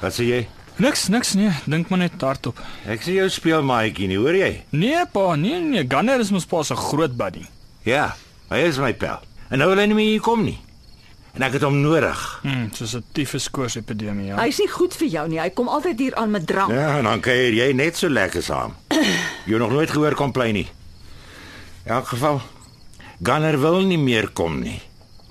[0.00, 0.48] Wat sê jy?
[0.76, 2.58] Niks, niks nee, dink maar net hardop.
[2.86, 4.64] Ek sê jou speel maatjie nie, hoor jy?
[4.70, 7.46] Nee pa, nee nee, Gunner is mos pa se groot buddy.
[7.84, 8.16] Ja,
[8.50, 9.20] hy is my pel.
[9.50, 10.58] En nou wil hy nie meer hier kom nie.
[11.34, 12.20] En ek het hom nodig.
[12.42, 14.36] Hm, soos 'n tiefes koors epidemie ja.
[14.38, 15.40] Hy's nie goed vir jou nie.
[15.40, 16.70] Hy kom altyd hier aan met drank.
[16.70, 18.74] Ja, en dan kuier jy net so lekker saam.
[19.46, 20.68] Jy nog nooit gehoor komplei nie.
[21.84, 22.40] In elk geval,
[23.22, 24.80] Gunner wil nie meer kom nie.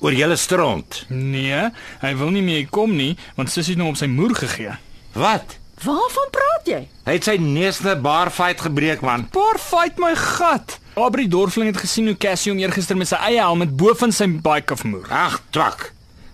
[0.04, 1.06] Oor julle stront.
[1.08, 1.70] Nee,
[2.02, 4.74] hy wil nie meer hier kom nie, want sussie het hom op sy moer gegee.
[5.16, 5.56] Wat?
[5.84, 6.82] Waarvan praat jy?
[7.08, 9.26] Hy het sy neusne bar fight gebreek man.
[9.32, 10.80] Paar fight my gat.
[11.00, 14.28] Aubrey Dorfling het gesien hoe Cassie hom eergister met sy eie helm bo van sy
[14.28, 15.08] bike afmoer.
[15.10, 15.93] Ag, twak.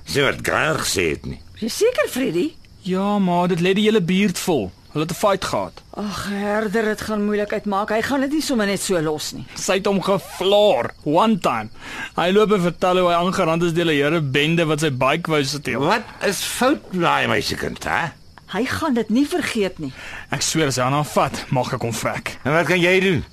[0.10, 1.38] Sy het Gunner gesê het nie.
[1.62, 2.48] Jy seker, Freddy?
[2.88, 4.72] Ja, maar dit lê die hele buurt vol.
[4.90, 5.84] Hulle het 'n fight gehad.
[5.94, 7.90] Ag, herder, dit gaan moeilikheid maak.
[7.90, 9.46] Hy gaan dit nie sommer net so los nie.
[9.56, 11.70] Sy het hom gefloor one time.
[12.16, 15.30] Hy loop en vertel hoe hy aangerand is deur 'n hele bende wat sy bike
[15.30, 15.80] wou steel.
[15.80, 18.10] Wat is fout daai meisiekind, hè?
[18.48, 19.94] Hy gaan dit nie vergeet nie.
[20.32, 22.38] Ek sweer as hy aan haar vat, mag ek hom vrek.
[22.44, 23.26] En wat kan jy doen?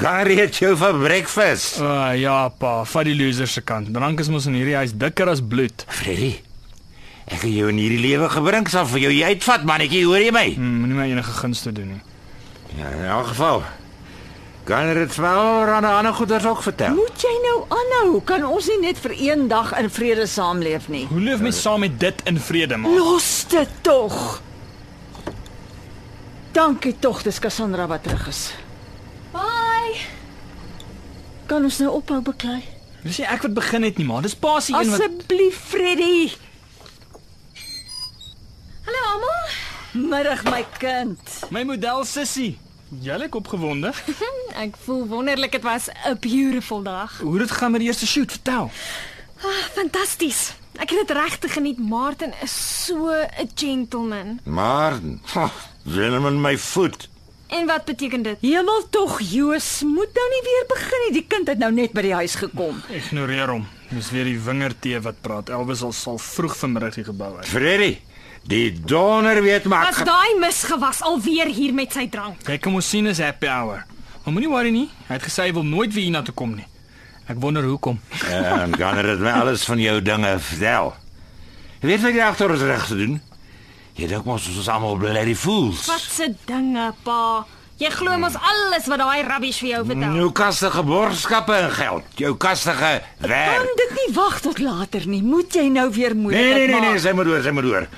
[0.00, 1.80] Gunner eet jou vir breakfast.
[1.84, 3.90] Uh, ja, pa, vat die loser se kant.
[3.92, 5.84] Drank is mos in hierdie huis dikker as bloed.
[5.92, 6.38] Freddy.
[7.30, 10.30] Ek het jou in hierdie lewe gebring, sal vir jou jy uitvat, mannetjie, hoor jy
[10.34, 10.46] my?
[10.56, 12.00] Hm, Moenie my enige guns te doen nie.
[12.78, 13.60] Ja, in elk geval.
[14.70, 16.94] Gunner het wel aan 'n ander goeders ook vertel.
[16.94, 18.20] Moet jy nou aanhou?
[18.24, 21.06] Kan ons nie net vir een dag in vrede saamleef nie?
[21.06, 22.88] Hoe leef mens saam met dit in vrede, ma?
[22.88, 24.40] Los dit tog.
[26.52, 28.52] Dankie tog, dis Cassandra wat terug is.
[31.50, 32.60] Kan ons nou ophou beklei?
[33.02, 34.20] Dis nie ek wat begin het nie, ma.
[34.22, 36.28] Dis pa se een wat Asseblief, Freddy.
[38.86, 39.56] Hallo almal.
[40.12, 41.32] Middag my kind.
[41.50, 42.52] my model sussie.
[43.02, 43.90] Jy lyk opgewonde.
[44.62, 47.18] Ek voel wonderlik dit was 'n beautiful dag.
[47.18, 48.30] Hoe het dit gaan met die eerste shoot?
[48.30, 48.70] Vertel.
[49.42, 50.54] Ah, fantasties.
[50.78, 51.78] Ek het dit regtig geniet.
[51.82, 52.54] Martin is
[52.86, 54.38] so 'n gentleman.
[54.44, 55.00] Maar,
[55.82, 57.09] wen in my voet.
[57.50, 58.36] En wat beteken dit?
[58.40, 61.12] Hemel tog, Joos, moet nou nie weer begin nie.
[61.18, 62.78] Die kind het nou net by die huis gekom.
[62.94, 63.64] Ignoreer hom.
[63.90, 65.50] Dis weer die wingertee wat praat.
[65.50, 67.48] Elwes sal sal vroeg vanmiddag die gebou uit.
[67.50, 67.90] Freddy,
[68.46, 69.90] die donder weet maar.
[69.90, 72.38] As daai misgewas alweer hier met sy drank.
[72.46, 73.82] Kyk kom ons sien is happy hour.
[74.22, 74.86] Maar moenie worry nie.
[75.08, 76.66] Hy het gesê hy wil nooit weer hiernatoe kom nie.
[77.30, 77.98] Ek wonder hoekom.
[78.30, 80.94] En Gunner het my alles van jou dinge vertel.
[81.80, 83.18] Jy weet wat jy agter ons reg te doen?
[83.96, 85.86] Jy dink mos ons is almal bloody fools.
[85.86, 87.44] Wat se dinge, pa?
[87.80, 90.12] Jy glo mos alles wat daai rubbish vir jou vertel.
[90.12, 92.04] Nou kastige borgskappe en geld.
[92.20, 93.76] Jou kastige Kan werk.
[93.76, 95.22] dit nie wag tot later nie.
[95.22, 97.00] Moet jy nou weer moeilik Nee nee nee nee, maak?
[97.00, 97.88] sy moet oor, sy moet oor.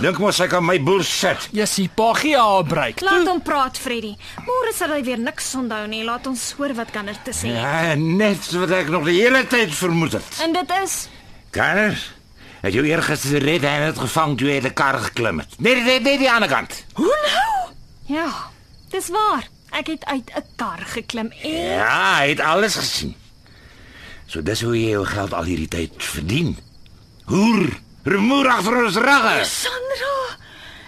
[0.00, 1.48] Dink mos sy kan my bullshit.
[1.52, 3.00] Jessie, pa gee haar 'n breek.
[3.00, 4.16] Laat hom praat, Freddy.
[4.46, 6.02] Môre sal hy weer niks onthou nie.
[6.04, 7.46] Laat ons hoor wat kan er te sê.
[7.52, 10.40] Ja, net wat ek nog die hele tyd vermoed het.
[10.42, 11.08] En dit is
[11.52, 11.94] Gunner,
[12.62, 15.56] het jou eergister red en het gevang toe jy uit die kar geklim het.
[15.58, 16.84] Nee, nee, nee, die ander kant.
[16.94, 17.74] Hoe nou?
[18.18, 18.28] ja,
[18.92, 19.48] dis waar.
[19.72, 23.14] Ek het uit 'n kar geklim en Ja, hy het alles gesien.
[24.26, 26.56] So dis hoe jy jou geld al hierdie tyd verdien.
[27.24, 27.68] Hoer,
[28.04, 29.44] remoer agter ons rugge.
[29.44, 30.36] Sandra,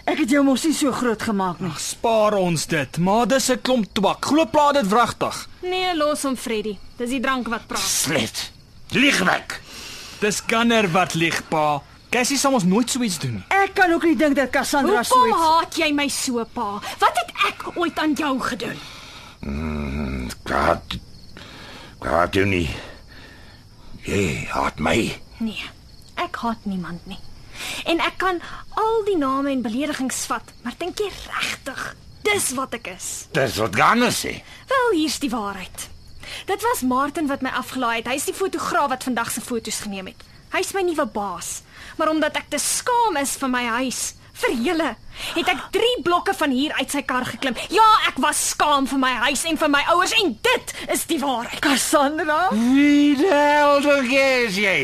[0.05, 1.73] ek het jou mos nie so groot gemaak nie.
[1.79, 4.25] Spaar ons dit, maar dis 'n klomp twak.
[4.25, 5.49] Glo plaat dit wragtig.
[5.63, 6.79] nee, los hom, Freddy.
[6.97, 7.81] Dis die drank wat praat.
[7.81, 8.53] Slet.
[8.91, 9.61] Liegwek.
[10.25, 11.83] Dis Gunner wat lieg, pa.
[12.09, 13.43] Cassie sal ons nooit so iets doen nie.
[13.53, 16.79] Ek kan ook nie dink dat Cassandra so Hoekom iets haat jy my so, pa?
[17.03, 18.81] Wat het ek ooit aan jou gedoen?
[20.49, 20.97] Praat.
[22.01, 22.65] Praat jy nie.
[24.09, 24.97] Jy haat my.
[25.45, 25.69] Nee,
[26.25, 27.21] ek haat niemand nie.
[27.85, 28.41] En ek kan
[28.81, 31.91] al die name en beledigings vat, maar dink jy regtig
[32.25, 33.11] dis wat ek is?
[33.37, 34.39] Dis wat Gunner sê.
[34.73, 35.91] Wel, hier's die waarheid.
[36.47, 38.11] Dit was Martin wat my afgelaai het.
[38.11, 40.27] Hy's die fotograaf wat vandag se foto's geneem het.
[40.55, 41.63] Hy's my nuwe baas.
[41.97, 44.91] Maar omdat ek te skaam is vir my huis, vir julle,
[45.35, 47.57] het ek 3 blokke van hier uit sy kar geklim.
[47.75, 51.19] Ja, ek was skaam vir my huis en vir my ouers en dit is die
[51.23, 51.61] waarheid.
[51.65, 52.49] Cassandra?
[52.55, 54.79] Wie die hel dink jy is jy?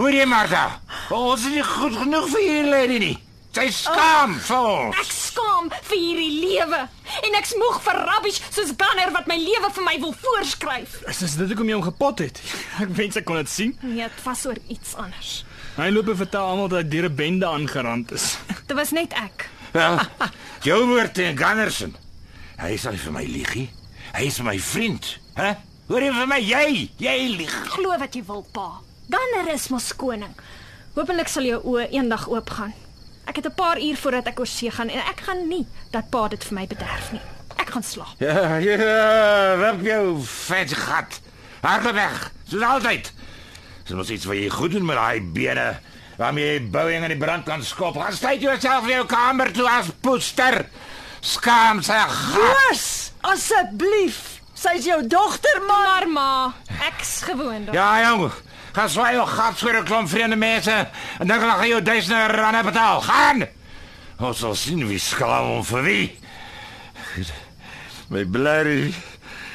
[0.00, 0.66] Hoor jy Martha?
[1.12, 3.16] Ons is nie goed genoeg vir hierdie lady nie.
[3.50, 4.98] Sy skaam vir ons.
[5.00, 6.78] Ek skaam vir hierdie lewe
[7.26, 11.00] en ek's moeg vir rubbish soos Gunner wat my lewe vir my wil voorskryf.
[11.10, 12.38] Is dis dit hoekom jy hom gepot het?
[12.84, 13.72] Ek wens ek kon dit sien.
[13.82, 15.32] Nee, dit was oor iets anders.
[15.74, 18.36] Hy loop en vertel almal dat hy deur 'n bende aangerand is.
[18.68, 19.48] Dit was net ek.
[19.74, 19.98] Wel,
[20.66, 21.96] jou woord en Gunnerson.
[22.60, 23.66] Hy is al vir my liegie.
[24.14, 25.54] Hy is my vriend, hè?
[25.88, 26.90] Hoor jy vir my jy?
[27.02, 27.54] Jy lieg.
[27.74, 28.78] Glo wat jy wil, pa.
[29.10, 30.34] Gunner is mos koning.
[30.94, 32.74] Hoopelik sal jou oë eendag oopgaan.
[33.24, 36.10] Ek het 'n paar uur voordat ek oor see gaan en ek gaan nie dat
[36.10, 37.20] pa dit vir my bederf nie.
[37.56, 38.14] Ek gaan slaap.
[38.18, 41.20] Ja, ja, rap jou vet gat.
[41.60, 43.12] Hardloop weg, soos altyd.
[43.84, 45.78] Dis mos iets wat jy goed doen met daai bene.
[46.16, 47.96] Waarmee jy Boeing in die brand kan skop.
[47.96, 50.66] Gaan sluit jouself in jou kamer toe as poester.
[51.20, 52.34] Skaam gat.
[52.34, 54.40] Boos, asseblief.
[54.54, 55.82] Sy's jou dogter, man.
[55.82, 56.54] Maar ma,
[56.86, 58.00] ek's gewoond daaraan.
[58.02, 58.32] Ja, jong.
[58.72, 62.26] Gaan swaai jou gat vir 'n klomp vreemde mense en dan gaan jy jou duisende
[62.26, 63.00] rande betaal.
[63.00, 63.48] Gaan.
[64.18, 66.18] Ons sal sien wie skaam hom vir wie.
[68.08, 68.94] My blerrie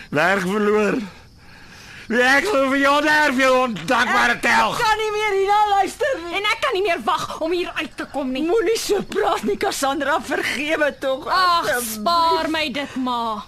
[0.09, 0.97] werk verloor.
[2.05, 4.75] Ek sou vir jou vir jou ondankbare tel.
[4.77, 6.35] kan nie meer hierna luister nie.
[6.37, 8.43] En ek kan nie meer wag om hier uit te kom nie.
[8.45, 10.19] Moenie so praat nie, Cassandra.
[10.21, 11.25] Vergewe tog.
[11.27, 13.43] Ag, spaar my dit, ma.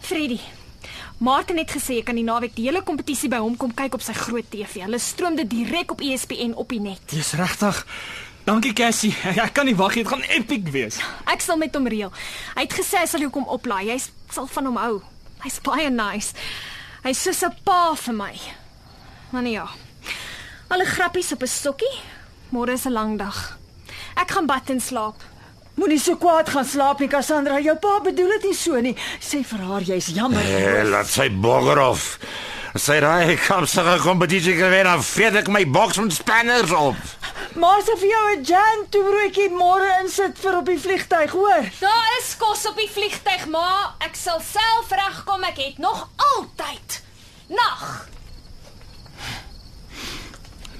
[0.00, 0.40] Freddy.
[1.22, 4.02] Martin het gesê ek kan die naweek die hele kompetisie by hom kom kyk op
[4.02, 4.80] sy groot TV.
[4.82, 7.04] Hulle stroom dit direk op ESPN op die net.
[7.14, 7.78] Dis regtig.
[8.42, 9.12] Dankie Cassie.
[9.44, 10.02] Ek, kan nie wag nie.
[10.02, 10.98] Dit gaan epic wees.
[11.30, 12.10] Ek sal met hom reël.
[12.56, 13.92] Hy het gesê hy sal jou kom oplaai.
[13.92, 14.00] Hy
[14.34, 14.96] sal van hom hou.
[15.44, 16.34] Hy's baie nice.
[17.06, 18.34] Hy's soos 'n pa vir my.
[19.30, 19.68] Maar nee ja.
[20.74, 21.96] Alle grappies op 'n stokkie.
[22.50, 23.58] Môre is 'n lang dag.
[24.18, 25.22] Ek gaan bad en slaap.
[25.74, 27.58] Moenie so kwaad gaan slaap nie, Cassandra.
[27.64, 28.92] Jou pa bedoel dit nie so nie.
[29.20, 30.44] Sê vir haar jy's jammer.
[30.44, 32.18] Hey, laat sy bogger af.
[32.76, 36.96] Sy raai kom sy kompetisie gewen dan vet ek my boks met spanners op.
[37.60, 41.64] Maar sy vir jou 'n jam toebroodjie môre insit vir op die vliegtyg, hoor.
[41.80, 43.94] Daar is kos op die vliegtyg, ma.
[44.00, 45.44] Ek sal self regkom.
[45.44, 47.02] Ek het nog altyd.
[47.48, 48.08] Nag.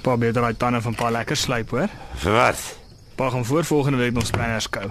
[0.01, 1.89] Pa beter daai tande van pa lekker slyp, hoor.
[2.15, 2.82] Vir wat?
[3.15, 4.89] Pa gaan voor volgende week nog spanners kou.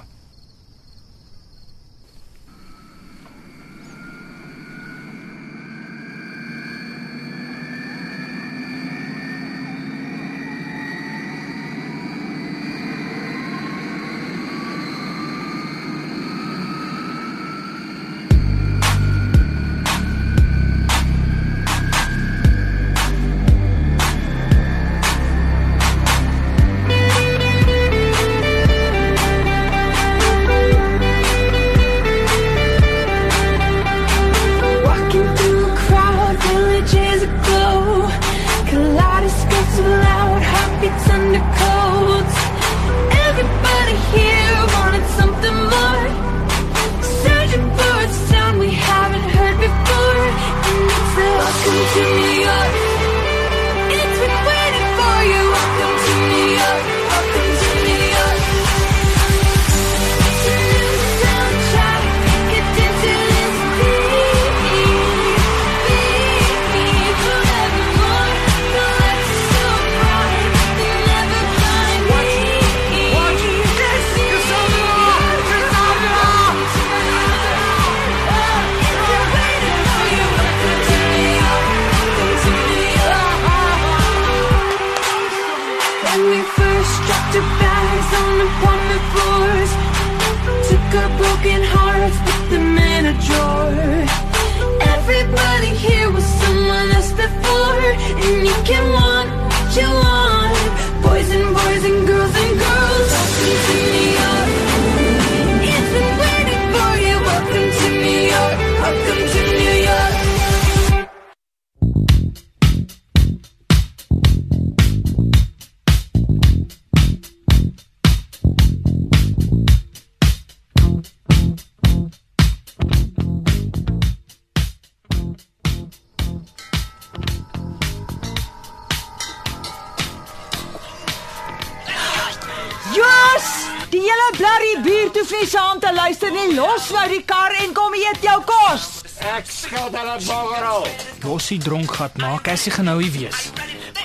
[136.02, 136.54] Luister nie.
[136.56, 138.88] Los nou die kar en kom eet jou kos.
[139.22, 140.88] Ek skuld hulle boggerol.
[141.22, 143.50] Rossie dronk gat na, Cassie gaan nou hier wees.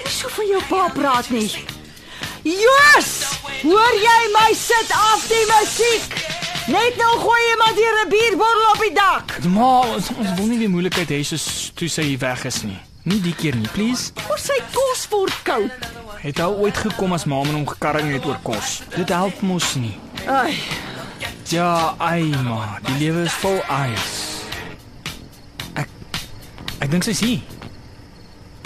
[0.05, 1.49] So van jou pa praat nie.
[2.47, 3.09] Jos!
[3.63, 6.19] Hoor jy my sit af die musiek?
[6.67, 9.37] Net nou gooi jy maar 'n bierbottel op die dak.
[9.47, 12.79] Maar ons, ons wil nie weer moeilikheid hê soos toe sy hier weg is nie.
[13.03, 14.11] Nie die keer nie, please.
[14.29, 15.71] Ons sy kos word koud.
[16.19, 18.81] Het al ooit gekom as ma met hom gekarring het oor kos.
[18.95, 19.95] Dit help mos nie.
[20.27, 20.57] Ai,
[21.49, 24.15] Ja, ai ma, die lewe is vol ys.
[25.79, 25.87] Ek
[26.83, 27.39] ek dink sy's hier.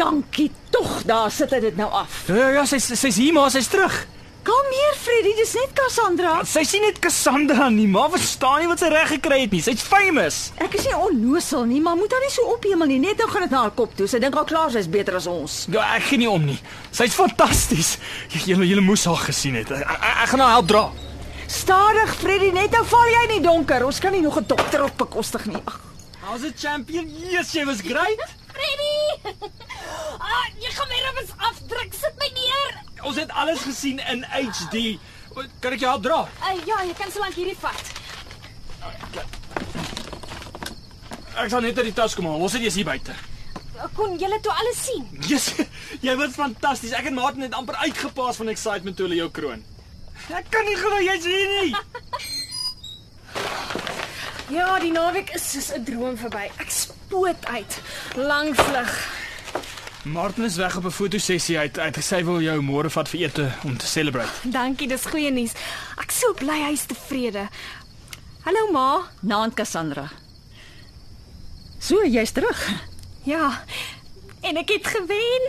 [0.01, 1.03] dankie tog.
[1.05, 2.23] Daar sit hy dit nou af.
[2.25, 3.93] Ja, ja, ja sy's sy's hier, maar sy's terug.
[4.41, 6.39] Kalmeer Freddy, dis net Cassandra.
[6.49, 9.59] Sy sien net Cassandra nie, maar verstaan nie wat sy reg gekry het nie.
[9.61, 10.39] Sy's famous.
[10.57, 12.97] Ek is nie onnosel nie, maar moet haar nie so ophemel nie.
[13.03, 14.07] Net nou gaan dit na haar kop toe.
[14.09, 15.59] Sy dink al klaar sy's beter as ons.
[15.69, 16.57] Ja, ek gee nie om nie.
[16.89, 17.99] Sy's fantasties.
[18.33, 19.69] J- Julle julle moes haar gesien het.
[19.77, 20.83] Ek, ek, ek gaan haar help dra.
[21.51, 23.83] Stadig Freddy, net nou val jy in die donker.
[23.85, 25.59] Ons kan nie nog 'n dokter op bekostig nie.
[25.65, 25.79] Ag,
[26.21, 27.09] How's it champion?
[27.29, 28.21] Yes, jy was great.
[28.55, 28.97] Freddy!
[30.21, 31.93] Ah, jy gaan my ribbons afdruk.
[31.93, 32.75] Sit my neer.
[33.03, 34.99] Ons het alles gesien in HD.
[35.59, 36.19] Kan ek jou help dra?
[36.43, 37.91] Uh, ja, jy kan so lank hierdie vat.
[41.35, 42.39] Ek sal net uit die tas kom haal.
[42.39, 43.15] Ons sit eers hier buite.
[43.97, 45.07] Kon julle toe alles sien?
[45.27, 45.49] Yes,
[46.05, 46.93] jy was fantasties.
[46.93, 49.63] Ek en Martin het amper uitgepaas van excitement toe hulle jou kroon.
[50.31, 51.75] Ek kan nie glo jy's hier nie.
[54.51, 56.49] Ja, die naweek is soos 'n droom verby.
[56.59, 57.77] Ek spoot uit.
[58.19, 58.91] Lang vlug.
[60.03, 61.75] Martin is weg op 'n fotosessie uit.
[61.75, 64.31] Hy het gesê hy wil jou môre vat vir ete om te celebrate.
[64.43, 65.53] Dankie, dis goeie nuus.
[65.97, 67.47] Ek sou bly hy's tevrede.
[68.43, 69.07] Hallo ma.
[69.21, 70.11] naand Cassandra.
[71.79, 72.59] So, jy's terug.
[73.23, 73.63] Ja.
[74.41, 75.43] En ek het gewen.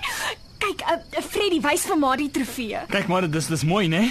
[0.62, 2.84] Kyk, uh, Freddy wys vir ma die trofee.
[2.92, 4.04] Kyk maar, dis dis mooi, né?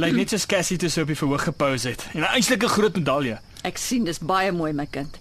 [0.00, 2.06] Lyk net soos Cassie toe sy op die verhoog gepose het.
[2.14, 3.40] En 'n eintlike groot medalje.
[3.64, 5.18] Ek sien dis baie mooi my kind.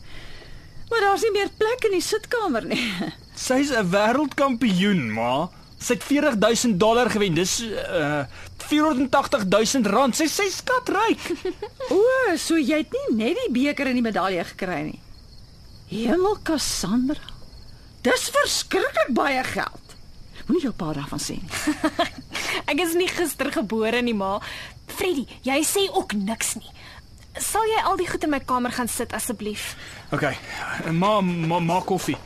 [0.89, 2.79] Maar daar's nie meer plek in die sitkamer nie.
[3.47, 5.49] Sy's 'n wêreldkampioen, ma.
[5.83, 7.33] Sy het 40000 dollar gewen.
[7.35, 8.23] Dis uh
[8.63, 10.15] 480000 rand.
[10.15, 11.19] Sy sy skatryk.
[11.91, 11.99] O,
[12.39, 14.99] so jy het nie net die beker en die medalje gekry nie.
[15.91, 17.19] Hemel Cassandra.
[18.03, 19.82] Dis verskriklik baie geld.
[20.47, 21.49] Moenie jou pa daarvan sê nie.
[22.71, 24.39] Ek is nie gister gebore nie, ma.
[24.87, 26.71] Freddy, jy sê ook niks nie.
[27.41, 29.73] Sal jy al die goed in my kamer gaan sit asseblief?
[30.13, 30.27] OK.
[30.91, 32.17] Ma ma maak koffie.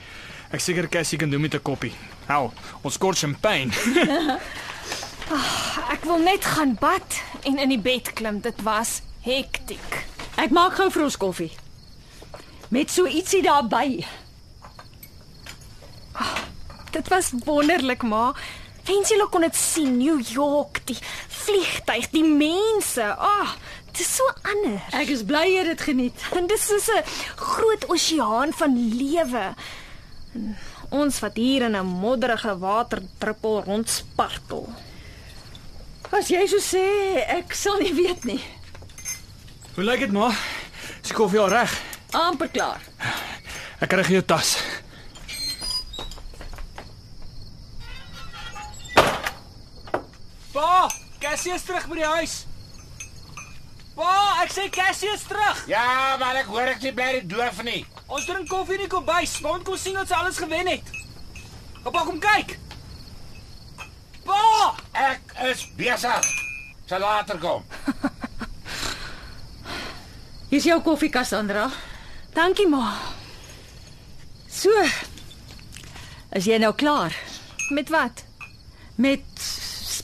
[0.52, 1.94] Ek seker Cassie kan doen met 'n koppie.
[2.28, 2.52] Hou,
[2.84, 3.72] ons kort champagne.
[5.94, 8.40] Ek wil net gaan bad en in die bed klim.
[8.40, 10.06] Dit was hektiek.
[10.36, 11.52] Ek maak gou vir ons koffie.
[12.70, 14.06] Met so ietsie daarbey.
[16.98, 18.32] Dit was wonderlik, ma.
[18.88, 20.98] Wens julle kon dit sien, New York, die
[21.30, 23.04] vliegtyg, die mense.
[23.04, 24.88] Ag, oh, dit is so anders.
[24.98, 26.24] Ek is bly jy het dit geniet.
[26.34, 27.04] En dis soos 'n
[27.36, 29.46] groot oseaan van lewe.
[30.90, 34.66] Ons wat hier in 'n modderige waterdruppel rondspartel.
[36.10, 36.88] As jy so sê,
[37.28, 38.42] ek sal nie weet nie.
[39.76, 40.30] Hoe lyk dit, ma?
[41.04, 41.72] Is die koffie al reg?
[42.12, 42.82] amper klaar.
[43.80, 44.58] Ek kry jou tas.
[50.58, 50.90] Pa,
[51.22, 52.32] Cassie is terug by die huis.
[53.98, 55.60] Pa, ek sê Cassie is terug.
[55.70, 57.84] Ja, maar ek hoor ek jy bly nie doof nie.
[58.10, 59.36] Ons drink koffie in die kombuis.
[59.46, 60.90] Want kom sien wat sy alles gewen het.
[61.84, 62.56] Pappa, kom kyk.
[64.26, 64.42] Pa!
[64.98, 66.32] Ek is besig.
[66.90, 67.62] Sal later kom.
[70.50, 71.68] Hier's jou koffie Cassandra.
[72.34, 72.96] Dankie, ma.
[74.50, 74.74] So.
[76.34, 77.14] Is jy nou klaar
[77.70, 78.26] Met wat?
[78.98, 79.57] met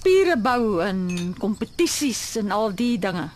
[0.04, 3.30] spiere bou en kompetisies en al die dinge?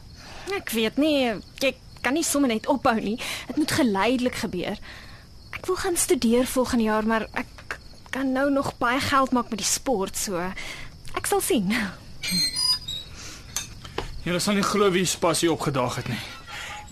[0.52, 1.30] Ek weet nie,
[1.64, 3.16] ek kan nie sommer net ophou nie.
[3.48, 4.76] Dit moet geleidelik gebeur.
[5.56, 7.78] Ek wil gaan studeer volgende jaar, maar ek
[8.12, 10.42] kan nou nog baie geld maak met die sport, so
[11.16, 11.72] ek sal sien.
[14.28, 16.20] Jy sal nie glo wie se passie opgedaag het nie.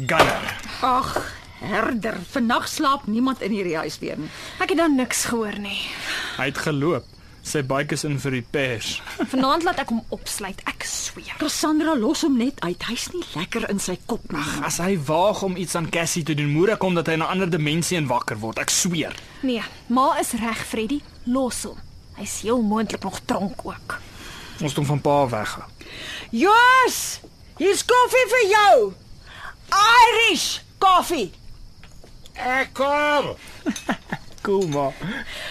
[0.07, 0.47] Gunner.
[0.87, 1.11] Ag,
[1.59, 2.21] herder.
[2.31, 4.31] Vannag slaap niemand in hierdie huis weer nie.
[4.63, 5.81] Ek het dan niks gehoor nie.
[6.39, 7.11] Hy het geloop.
[7.45, 8.95] Sy bike is in vir repairs.
[9.31, 10.63] Vanaand laat ek hom opsluit.
[10.65, 11.35] Ek sweer.
[11.37, 12.81] Cassandra los hom net uit.
[12.89, 14.41] Hy's nie lekker in sy kop nie.
[14.65, 17.21] As hy waag om iets aan Cassie te doen, moer ek hom dat hy in
[17.21, 18.57] 'n ander dimensie en wakker word.
[18.59, 19.13] Ek sweer.
[19.45, 21.01] Nee, ma is reg, Freddy.
[21.29, 21.77] Los hom.
[22.17, 23.99] Hy's heel moontlik nog dronk ook.
[24.63, 25.59] Ons hom van pa weg.
[26.31, 27.19] Joos!
[27.57, 28.93] Hier's koffie vir jou.
[29.69, 31.31] Irish koffie.
[32.33, 33.35] Ek kom.
[34.45, 34.93] Cool maar.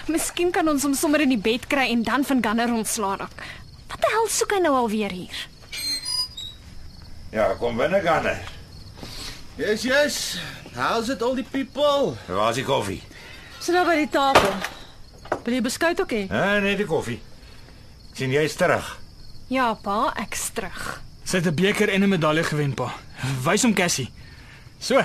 [0.07, 3.43] Miskien kan ons hom sommer in die bed kry en dan van Gunner ontslaan raak.
[3.91, 5.41] Wat die hel soek hy nou alweer hier?
[7.35, 8.29] Ja, kom binne gaan.
[9.59, 10.39] Yes, yes.
[10.75, 12.15] How's it all the people?
[12.29, 13.01] Waar is die koffie?
[13.59, 14.55] Sit nou by die tafel.
[15.45, 16.23] Wil jy beskuit ook hê?
[16.31, 17.21] Ah, nee, die koffie.
[18.15, 18.87] sien jy's terug.
[19.51, 21.01] Ja, pa, ek's terug.
[21.25, 22.95] Sy het 'n beker en 'n medalje gewen, pa.
[23.45, 24.11] Wys hom Cassie.
[24.79, 25.03] So.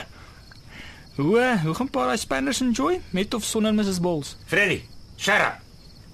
[1.20, 4.38] Hoe eh, hoe gaan pa daai Spanners enjoy met of sonder Mrs Balls?
[4.48, 4.86] Freddy,
[5.18, 5.58] shut up.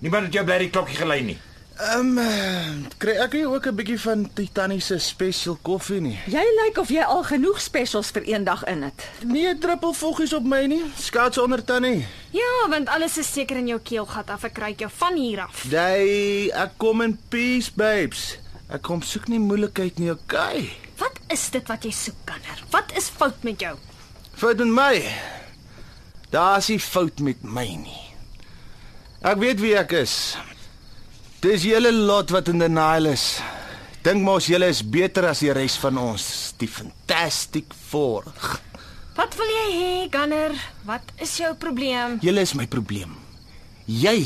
[0.01, 1.35] Niemand het jou bly die klokkie gelei nie.
[1.75, 6.17] Ehm, um, kry ek nie ook 'n bietjie van Titanic se special koffie nie?
[6.25, 9.07] Jy lyk of jy al genoeg specials vir een dag in het.
[9.23, 10.83] Nee, druppel voggies op my nie.
[10.97, 12.07] Skats onder tannie.
[12.31, 14.43] Ja, want alles is seker in jou keelgat af.
[14.43, 15.65] Ek kry jou van hier af.
[15.69, 18.37] Jy, ek kom in peace, babes.
[18.69, 20.69] Ek kom soek nie moeilikheid nie, okay?
[20.97, 22.63] Wat is dit wat jy soek, Gunner?
[22.71, 23.77] Wat is fout met jou?
[24.35, 24.95] Fout met my.
[26.29, 28.01] Daar's nie fout met my nie.
[29.25, 30.35] Ek weet wie ek is.
[31.41, 33.39] Dis julle lot wat in denial is.
[34.05, 36.25] Dink mos julle is beter as die res van ons,
[36.61, 38.27] die Fantastic Four.
[39.15, 40.53] Wat wil jy hê, Gunner?
[40.85, 42.19] Wat is jou probleem?
[42.21, 43.15] Julle is my probleem.
[43.87, 44.19] Jy,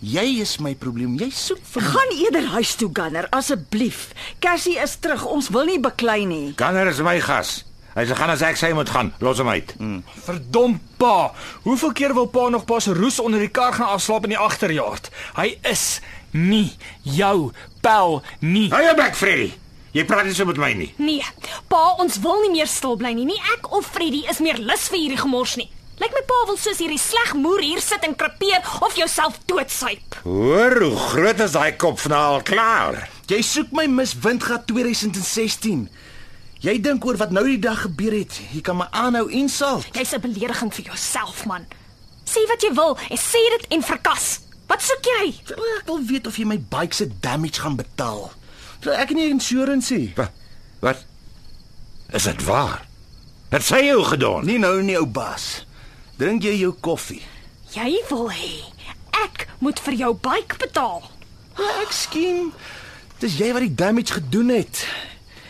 [0.00, 1.18] jy is my probleem.
[1.18, 1.90] Jy soek vir my.
[1.98, 4.12] Gaan eerder huis toe, Gunner, asseblief.
[4.40, 5.26] Cassie is terug.
[5.26, 6.44] Ons wil nie beklei nie.
[6.56, 7.64] Ganner is my gas.
[7.96, 9.14] Hy sê gaan as ek sê moet gaan.
[9.24, 9.70] Los hom uit.
[9.80, 10.02] Mm.
[10.26, 11.32] Verdom pa.
[11.64, 14.40] Hoeveel keer wil pa nog pa se roes onder die kar gaan afslaap in die
[14.40, 15.08] agterjaard?
[15.38, 16.02] Hy is
[16.36, 18.68] nie jou pel nie.
[18.68, 19.54] Hou jou bek, Freddy.
[19.96, 20.90] Jy praat nie so met my nie.
[21.00, 21.24] Nee,
[21.72, 23.24] pa, ons wil nie meer stil bly nie.
[23.30, 25.70] Nie ek of Freddy is meer lus vir hierdie gemors nie.
[25.96, 30.18] Lyk my pa wil soos hierdie sleg moer hier sit en krapeer of jouself doodsuip.
[30.26, 32.98] Hoor hoe groot is daai kop van haar al klaar.
[33.32, 35.86] Jy soek my Miss Windgat 2016.
[36.64, 38.38] Jy dink oor wat nou die dag gebeur het.
[38.52, 39.86] Jy kan my aanhou insult.
[39.92, 41.66] Jy's 'n belediging vir jouself, man.
[42.24, 44.40] Sê wat jy wil en sê dit en verkas.
[44.66, 45.34] Wat soek jy?
[45.78, 48.32] Ek wil weet of jy my bike se damage gaan betaal.
[48.82, 50.12] So ek het nie insuransie.
[50.16, 50.30] Wat?
[50.80, 51.04] Wat?
[52.12, 52.86] Is dit waar?
[53.50, 54.44] Het sy jou gedoen?
[54.46, 55.66] Nie nou nie, ou baas.
[56.18, 57.22] Drink jy jou koffie?
[57.74, 58.64] Jy wil hê
[59.24, 61.02] ek moet vir jou bike betaal.
[61.82, 62.52] Ek skiem.
[63.20, 64.86] Dis jy wat die damage gedoen het.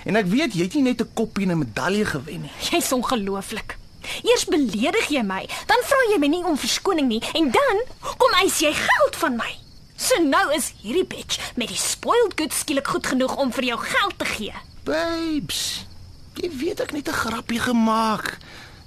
[0.06, 2.50] En ek weet jy het nie net 'n koppie en 'n medalje gewen nie.
[2.70, 3.76] Jy's ongelooflik.
[4.22, 7.76] Eers beledig jy my, dan vra jy my nie om verskoning nie en dan
[8.16, 9.56] kom eis jy geld van my.
[9.96, 13.78] So nou is hierdie bitch met die spoiled goods skielik goed genoeg om vir jou
[13.78, 14.54] geld te gee.
[14.84, 15.86] Babes,
[16.34, 18.38] jy weet ek het 'n grappie gemaak.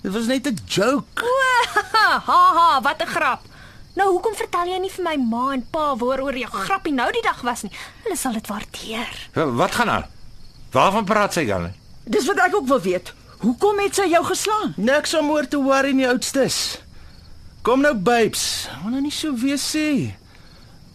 [0.02, 1.24] Dit was net 'n joke.
[2.00, 3.42] Ha ha, wat 'n grap.
[3.94, 7.22] Nou hoekom vertel jy nie vir my ma en pa waaroor jou grappie nou die
[7.22, 7.72] dag was nie?
[8.04, 9.30] Hulle sal dit waardeer.
[9.34, 10.06] Wat gaan aan?
[10.72, 11.72] Waarvan praat sy dan?
[12.06, 13.14] Dis wat ek ook wil weet.
[13.40, 14.74] Hoekom het sy jou geslaan?
[14.78, 16.80] Niks om oor te worry nie, oudstes.
[17.66, 18.68] Kom nou, babes.
[18.84, 20.14] Moet nou nie so wees sê.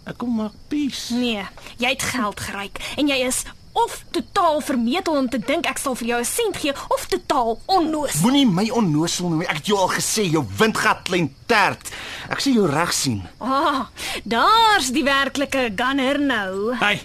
[0.04, 1.14] Ek kom maak peace.
[1.16, 1.44] Nee,
[1.80, 3.44] jy het geld geryk en jy is
[3.74, 7.58] of totaal vermetel om te dink ek sal vir jou 'n sent gee of totaal
[7.66, 8.20] onnoos.
[8.22, 9.38] Moenie my onnosel noem.
[9.38, 9.48] nie.
[9.48, 11.88] Ek het jou al gesê jou windgat klein tert.
[12.30, 13.22] Ek sien jou reg sien.
[13.40, 13.86] Ah,
[14.24, 16.76] daar's die werklike gunner nou.
[16.76, 17.00] Hey.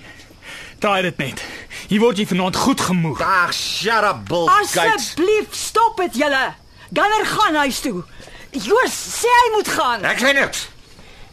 [0.79, 1.41] Daai dit net.
[1.89, 3.19] Hier word jy vanaand goed gemoeg.
[3.19, 4.47] Ag, shut up, Bill.
[4.47, 6.43] Asseblief, stop dit julle.
[6.95, 8.03] Gunner gaan huis toe.
[8.55, 10.05] Joos, sê hy moet gaan.
[10.07, 10.69] Ek sê niks.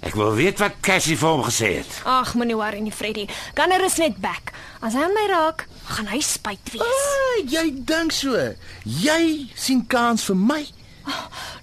[0.07, 1.95] Ek wil weet wat Cassie vir hom gesê het.
[2.11, 3.29] Ag, moenie worry nie, Freddy.
[3.57, 4.51] Gunner is net back.
[4.83, 5.65] As hy aan my raak,
[5.95, 6.83] gaan hy spyt wees.
[6.83, 8.35] Ah, jy dink so.
[8.83, 10.63] Jy sien kans vir my.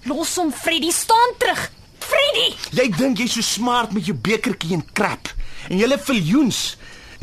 [0.08, 1.68] Los hom, Freddy, staan terug.
[2.04, 2.48] Freddy!
[2.76, 5.30] Jy dink jy's so smart met jou bekertjie en krap.
[5.68, 6.64] En julle viljoens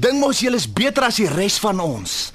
[0.02, 2.32] dink mos julle is beter as die res van ons.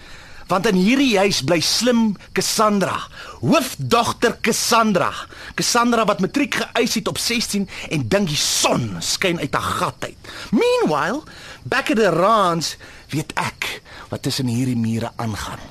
[0.46, 2.94] Want in hierdie huis bly slim Cassandra,
[3.42, 5.10] hoofdogter Cassandra.
[5.58, 10.06] Cassandra wat matriek geëis het op 16 en dink die son skyn uit haar gat
[10.06, 10.30] uit.
[10.54, 11.24] Meanwhile,
[11.66, 12.76] back at the ranch
[13.10, 13.80] weet ek
[14.12, 15.62] wat tussen hierdie mure aangaan.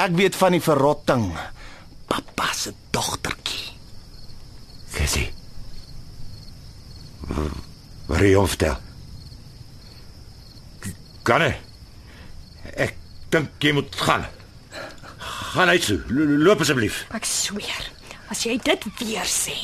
[0.00, 1.28] Ek weet van die verrotting.
[2.08, 3.68] Pappa se dogtertjie.
[4.96, 5.28] Cassie.
[8.08, 8.89] Wat het jy hom vertel?
[11.22, 11.54] Ganne.
[12.76, 12.94] Ek
[13.30, 14.26] dink jy moet gaan.
[15.54, 17.04] Gaan uit Loop asseblief.
[17.14, 17.90] Ek sweer.
[18.30, 19.56] as jy dit weer sê.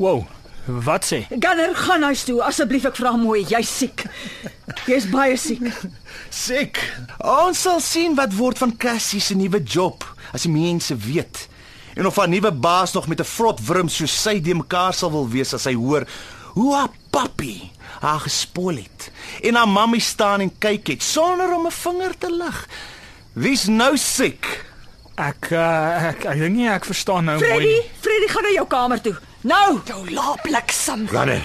[0.00, 0.24] Wow.
[0.66, 1.22] Wat sê?
[1.30, 4.04] Gunner, gaan huis toe asseblief, ek vra mooi, jy's siek.
[4.86, 5.62] Jy's baie siek.
[6.34, 6.78] Siek.
[7.26, 10.04] Ons sal sien wat word van Cassie se nuwe job
[10.34, 11.46] as die mense weet.
[11.98, 15.10] En of haar nuwe baas nog met 'n vrot wurm soos sy de mekaar sal
[15.10, 16.06] wil wees as hy hoor
[16.54, 17.70] hoe haar papi
[18.00, 19.10] haar gespoil het
[19.44, 22.68] en haar mammie staan en kyk het sonder om 'n vinger te lig.
[23.32, 24.64] Wie's nou siek?
[25.20, 27.90] Ek uh, ek ek dink nie ek verstaan nou Freddy, mooi.
[28.00, 29.16] Freddy gaan na jou kamer toe.
[29.40, 29.80] Nou.
[29.84, 31.06] Jou laabliksem.
[31.12, 31.44] Wanneer?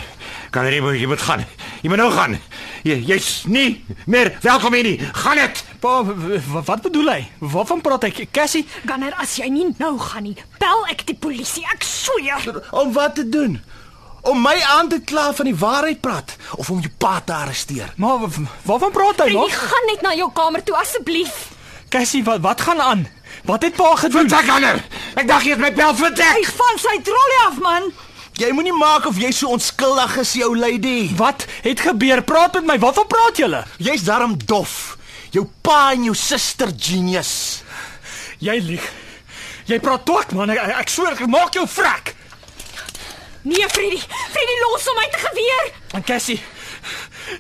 [0.52, 1.46] Kan jy moet jy moet gaan.
[1.82, 2.40] Jy moet nou gaan.
[2.84, 5.00] Jy jy's nie meer welkom hier nie.
[5.14, 5.64] Gaan dit.
[5.80, 6.04] Pa,
[6.66, 7.22] wat bedoel hy?
[7.40, 8.28] Waarvan praat hy?
[8.32, 11.66] Cassie, Gunner, as jy nie nou gaan nie, bel ek die polisie.
[11.74, 12.62] Ek sweer.
[12.72, 13.60] Om wat te doen?
[14.26, 17.92] Om my aan te kla van die waarheid praat of om jou pa te arresteer?
[18.02, 18.18] maar
[18.66, 19.54] waarvan praat hy Jy nog?
[19.54, 21.52] gaan net na jou kamer toe asseblief.
[21.94, 23.06] Cassie, wat wat gaan aan?
[23.46, 24.26] Wat het pa gedoen?
[24.30, 24.82] Vertrek ander.
[25.16, 26.50] Ek dink jy het my bel Hy vertrek.
[26.58, 27.92] van sy trollie af, man.
[28.36, 31.12] Jy moenie maak of jy so onskuldig is, jou lady.
[31.16, 32.22] Wat het gebeur?
[32.24, 32.80] Praat met my.
[32.80, 33.62] Waarvan praat julle?
[33.78, 34.98] Jy's darm dof.
[35.32, 37.62] Jou pa en jou suster genius.
[38.40, 38.90] Jy lieg.
[39.70, 40.50] Jy praat twak man.
[40.50, 42.16] Ek, ek, ek sweer ek maak jou vrek.
[43.46, 44.00] Nee, Freddy.
[44.34, 45.68] Freddy los hom uit te geweer.
[45.94, 46.40] En Cassie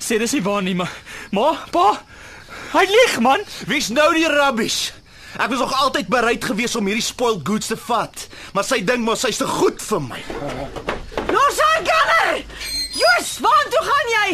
[0.01, 0.91] sê dis nie waar nie, maar
[1.33, 1.87] ma, pa,
[2.75, 3.41] hy lieg man.
[3.69, 4.91] Wie's nou die rubbish?
[5.35, 9.01] Ek was nog altyd bereid gewees om hierdie spoiled goods te vat, maar sy dink
[9.05, 10.21] mos sy's te goed vir my.
[11.33, 12.43] Los haar, Gunner.
[12.95, 14.29] Jos, waar toe gaan jy?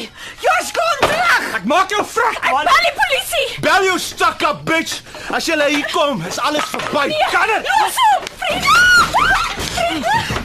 [0.46, 1.48] Jos, kom terug.
[1.58, 2.68] Ek maak jou vrek Ek man.
[2.70, 3.48] bel die polisie.
[3.66, 5.00] Bel jou stuck up bitch.
[5.34, 7.08] As jy hier kom, is alles verby.
[7.34, 7.72] Kan dit?
[7.72, 8.22] Los hom.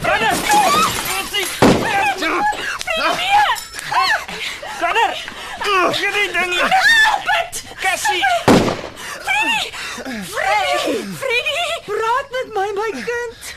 [0.07, 1.06] Kan dit?
[2.97, 3.65] Dit?
[5.67, 6.53] Ek het nie ding.
[6.61, 7.63] Help dit.
[7.81, 8.25] Cassie.
[9.25, 9.73] Freddy.
[10.33, 11.05] Freddy.
[11.21, 11.65] Freddy.
[11.85, 13.55] Praat met my, my kind.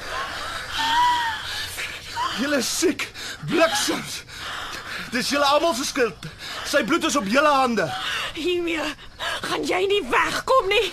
[2.39, 3.07] Julle siek.
[3.47, 4.23] Bliksems.
[5.11, 6.27] Dis julle almal se skuld.
[6.69, 7.87] Sy bloed is op julle hande.
[8.33, 8.83] Hiermee
[9.41, 10.91] gaan jy nie wegkom nie.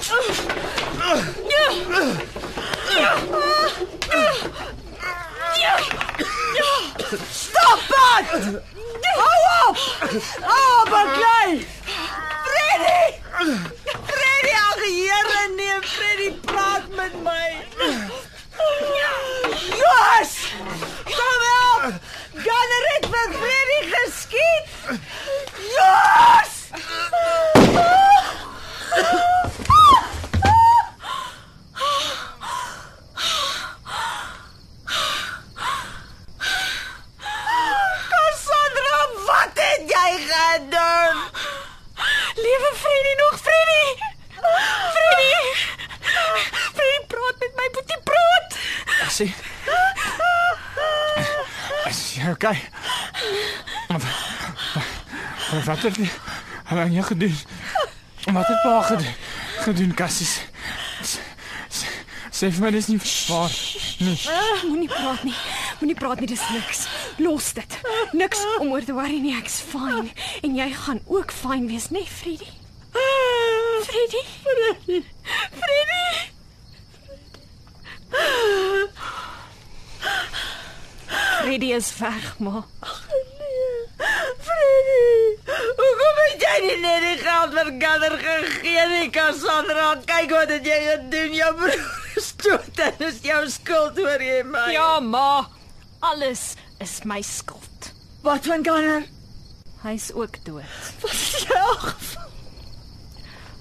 [0.00, 0.46] Stop dit.
[9.16, 9.76] Hou op.
[10.40, 11.66] Hou op, baklei.
[12.44, 13.04] Freddy.
[14.10, 17.48] Freddy, ag Here, nee, Freddy, praat met my.
[19.82, 20.32] Jos!
[21.04, 21.94] Kom help!
[22.32, 24.68] Gunner het vir Freddy geskiet.
[25.76, 26.52] Jos!
[38.10, 41.16] Cassandra, wat het jy gedoen?
[42.36, 43.86] Liewe Freddy nog Freddy.
[44.94, 45.34] Freddy.
[46.74, 48.56] Freddy praat met my, boetie praat.
[48.98, 49.34] Cassie.
[51.86, 52.58] Is jy okay?
[53.88, 54.02] Wat
[55.82, 55.96] wat het
[56.68, 57.36] wat het jy gedoen?
[58.32, 59.14] Wat het pa gedoen?
[59.58, 60.26] Gedoen Cassie.
[61.02, 61.18] S-
[61.70, 61.84] s-
[62.36, 62.98] Sê vir my dis nie
[63.28, 63.50] waar.
[64.28, 65.34] Ah, Moenie praat nie.
[65.80, 66.82] Moenie praat nie, dis niks.
[67.18, 67.78] Los dit.
[68.12, 70.10] Niks om oor te worry nie, ek's fyn.
[70.42, 72.50] En jy gaan ook fyn wees, né, nee, Freddy?
[73.86, 74.22] Freddy.
[74.42, 75.02] Freddy.
[75.62, 76.04] Freddy.
[81.40, 82.64] Freddy is weg, ma.
[84.46, 85.36] Freddy,
[85.78, 89.10] hoekom het jy nie net die geld vir Gunner gegee nie,
[90.36, 91.32] Wat het jy gedoen.
[91.32, 94.66] Jou broer is dood en dis jou skuld hoor jy my.
[94.74, 95.46] Ja, ma.
[96.04, 96.42] Alles
[96.84, 97.92] is my skuld.
[98.26, 99.06] Wat van Gunner?
[99.80, 100.68] Hy's ook dood.
[101.00, 102.34] Wat is jou geval?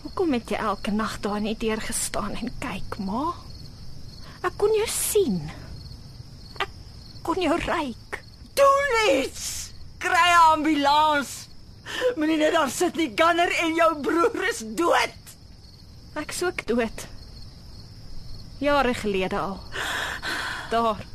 [0.04, 3.32] Hoekom het jy elke nag daar net deur gestaan en kyk, ma?
[4.44, 5.40] Ek kon jou sien.
[6.60, 6.72] Ek
[7.24, 8.20] kon jou ryk.
[8.60, 9.72] Doen iets.
[10.04, 11.38] Kry 'n ambulans.
[12.20, 13.14] Moenie net daar sit nie.
[13.16, 15.25] Gunner en jou broer is dood.
[16.16, 17.08] Ek's ook dood.
[18.58, 19.60] Jare gelede al.
[20.70, 21.06] Daar.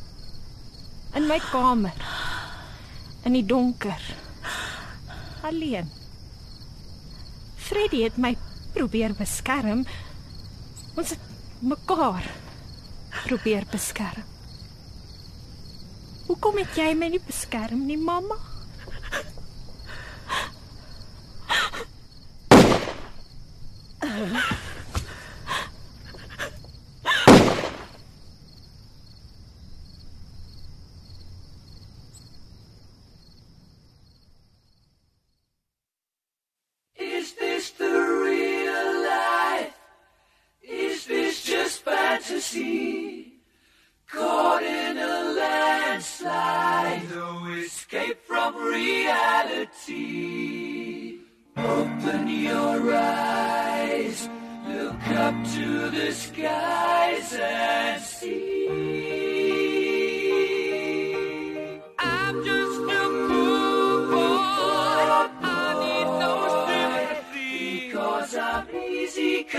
[1.14, 1.96] In my kamer.
[3.24, 4.02] In die donker.
[5.42, 5.88] Alleen.
[7.56, 8.36] Freddy het my
[8.74, 9.86] probeer beskerm.
[10.96, 11.24] Ons het
[11.58, 12.28] mekaar
[13.24, 14.28] probeer beskerm.
[16.28, 18.36] Hoekom het jy my nie beskerm nie, mamma?
[37.70, 37.90] is the
[38.24, 39.74] real life?
[40.62, 43.34] Is this just fantasy?
[44.08, 49.90] Caught in a landslide, no escape from reality.
[51.56, 54.28] Open your eyes,
[54.66, 59.19] look up to the skies and see.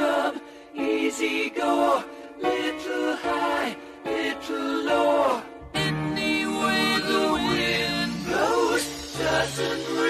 [0.01, 0.41] Come,
[0.73, 2.03] easy go.
[2.41, 5.41] Little high, little low.
[5.75, 8.85] Any way the wind blows
[9.19, 10.00] doesn't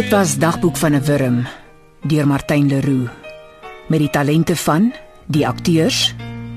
[0.00, 1.46] Dit was Dagboek van 'n Wurm
[2.02, 3.10] deur Martin Leroux
[3.88, 4.92] met die talente van
[5.26, 6.14] die akteurs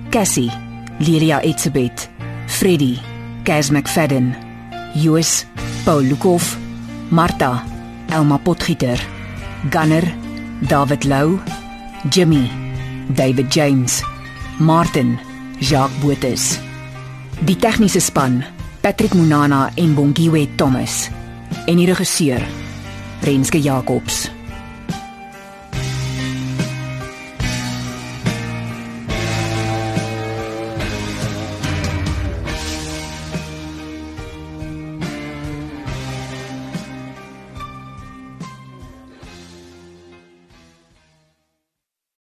[0.09, 0.51] Cassie,
[0.99, 2.09] Lilia Etzebeth,
[2.45, 2.97] Freddy,
[3.43, 4.35] Kaz McFadden,
[4.93, 5.45] Joos,
[5.83, 6.57] Paul Lukhof,
[7.09, 7.63] Martha,
[8.07, 9.07] Elma Potgieter,
[9.69, 10.13] Gunner,
[10.59, 11.39] David Lou,
[12.09, 12.49] Jimmy,
[13.07, 14.03] David James,
[14.59, 15.19] Martin,
[15.59, 16.59] Jacques Botus.
[17.39, 18.43] Die tegniese span,
[18.81, 21.09] Patrick Munana en Bongiwe Thomas.
[21.65, 22.41] En die regisseur,
[23.23, 24.42] Renske Jacobs.